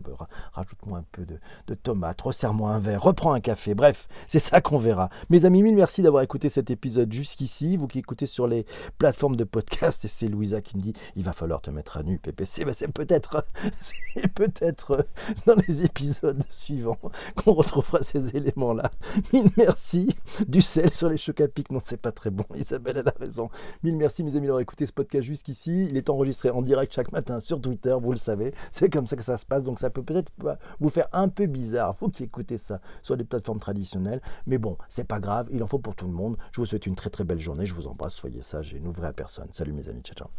rajoute-moi 0.53 0.99
un 0.99 1.05
peu 1.11 1.25
de, 1.25 1.39
de 1.67 1.73
tomate, 1.73 2.21
resserre-moi 2.21 2.71
un 2.71 2.79
verre, 2.79 3.01
reprends 3.01 3.33
un 3.33 3.39
café. 3.39 3.73
Bref, 3.75 4.07
c'est 4.27 4.39
ça 4.39 4.61
qu'on 4.61 4.77
verra. 4.77 5.09
Mes 5.29 5.45
amis, 5.45 5.63
mille 5.63 5.75
merci 5.75 6.01
d'avoir 6.01 6.23
écouté 6.23 6.49
cet 6.49 6.69
épisode 6.69 7.11
jusqu'ici. 7.11 7.77
Vous 7.77 7.87
qui 7.87 7.99
écoutez 7.99 8.25
sur 8.25 8.47
les 8.47 8.65
plateformes 8.97 9.35
de 9.35 9.43
podcast, 9.43 10.05
et 10.05 10.07
c'est 10.07 10.27
Louisa 10.27 10.61
qui 10.61 10.77
me 10.77 10.81
dit 10.81 10.93
il 11.15 11.23
va 11.23 11.33
falloir 11.33 11.61
te 11.61 11.69
mettre 11.69 11.97
à 11.97 12.03
nu, 12.03 12.17
PPC. 12.19 12.65
Ben, 12.65 12.73
c'est 12.73 12.91
peut-être, 12.91 13.45
c'est 13.79 14.27
peut-être 14.33 15.05
dans 15.45 15.55
les 15.67 15.83
épisodes 15.83 16.43
suivants 16.49 16.99
qu'on 17.35 17.53
retrouvera 17.53 18.01
ces 18.01 18.35
éléments-là. 18.35 18.91
Mille 19.33 19.49
merci. 19.57 20.09
Du 20.47 20.61
sel 20.61 20.91
sur 20.93 21.09
les 21.09 21.17
chocs 21.17 21.41
à 21.41 21.47
pic, 21.47 21.71
non, 21.71 21.79
c'est 21.83 21.97
pas 22.01 22.11
très 22.11 22.29
bon. 22.29 22.45
Isabelle, 22.55 22.97
elle 22.97 23.07
a 23.07 23.13
raison. 23.19 23.49
Mille 23.83 23.95
merci, 23.97 24.23
mes 24.23 24.35
amis, 24.35 24.47
d'avoir 24.47 24.61
écouté 24.61 24.85
ce 24.85 24.93
podcast 24.93 25.23
jusqu'ici 25.23 25.42
ici. 25.47 25.87
Il 25.89 25.97
est 25.97 26.09
enregistré 26.09 26.49
en 26.49 26.61
direct 26.61 26.93
chaque 26.93 27.11
matin 27.11 27.39
sur 27.39 27.61
Twitter, 27.61 27.95
vous 27.99 28.11
le 28.11 28.17
savez. 28.17 28.53
C'est 28.71 28.89
comme 28.89 29.07
ça 29.07 29.15
que 29.15 29.23
ça 29.23 29.37
se 29.37 29.45
passe. 29.45 29.63
Donc 29.63 29.79
ça 29.79 29.89
peut 29.89 30.03
peut-être 30.03 30.31
vous 30.79 30.89
faire 30.89 31.07
un 31.13 31.29
peu 31.29 31.45
bizarre, 31.45 31.95
vous 31.99 32.09
qui 32.09 32.23
écoutez 32.23 32.57
ça 32.57 32.79
sur 33.01 33.15
les 33.15 33.23
plateformes 33.23 33.59
traditionnelles. 33.59 34.21
Mais 34.47 34.57
bon, 34.57 34.77
c'est 34.89 35.07
pas 35.07 35.19
grave, 35.19 35.47
il 35.51 35.63
en 35.63 35.67
faut 35.67 35.79
pour 35.79 35.95
tout 35.95 36.07
le 36.07 36.13
monde. 36.13 36.37
Je 36.51 36.61
vous 36.61 36.65
souhaite 36.65 36.85
une 36.85 36.95
très 36.95 37.09
très 37.09 37.23
belle 37.23 37.39
journée. 37.39 37.65
Je 37.65 37.73
vous 37.73 37.87
embrasse, 37.87 38.13
soyez 38.13 38.41
sages 38.41 38.73
et 38.73 38.79
n'ouvrez 38.79 39.07
à 39.07 39.13
personne. 39.13 39.47
Salut 39.51 39.73
mes 39.73 39.87
amis, 39.89 40.01
ciao 40.01 40.15
ciao. 40.15 40.27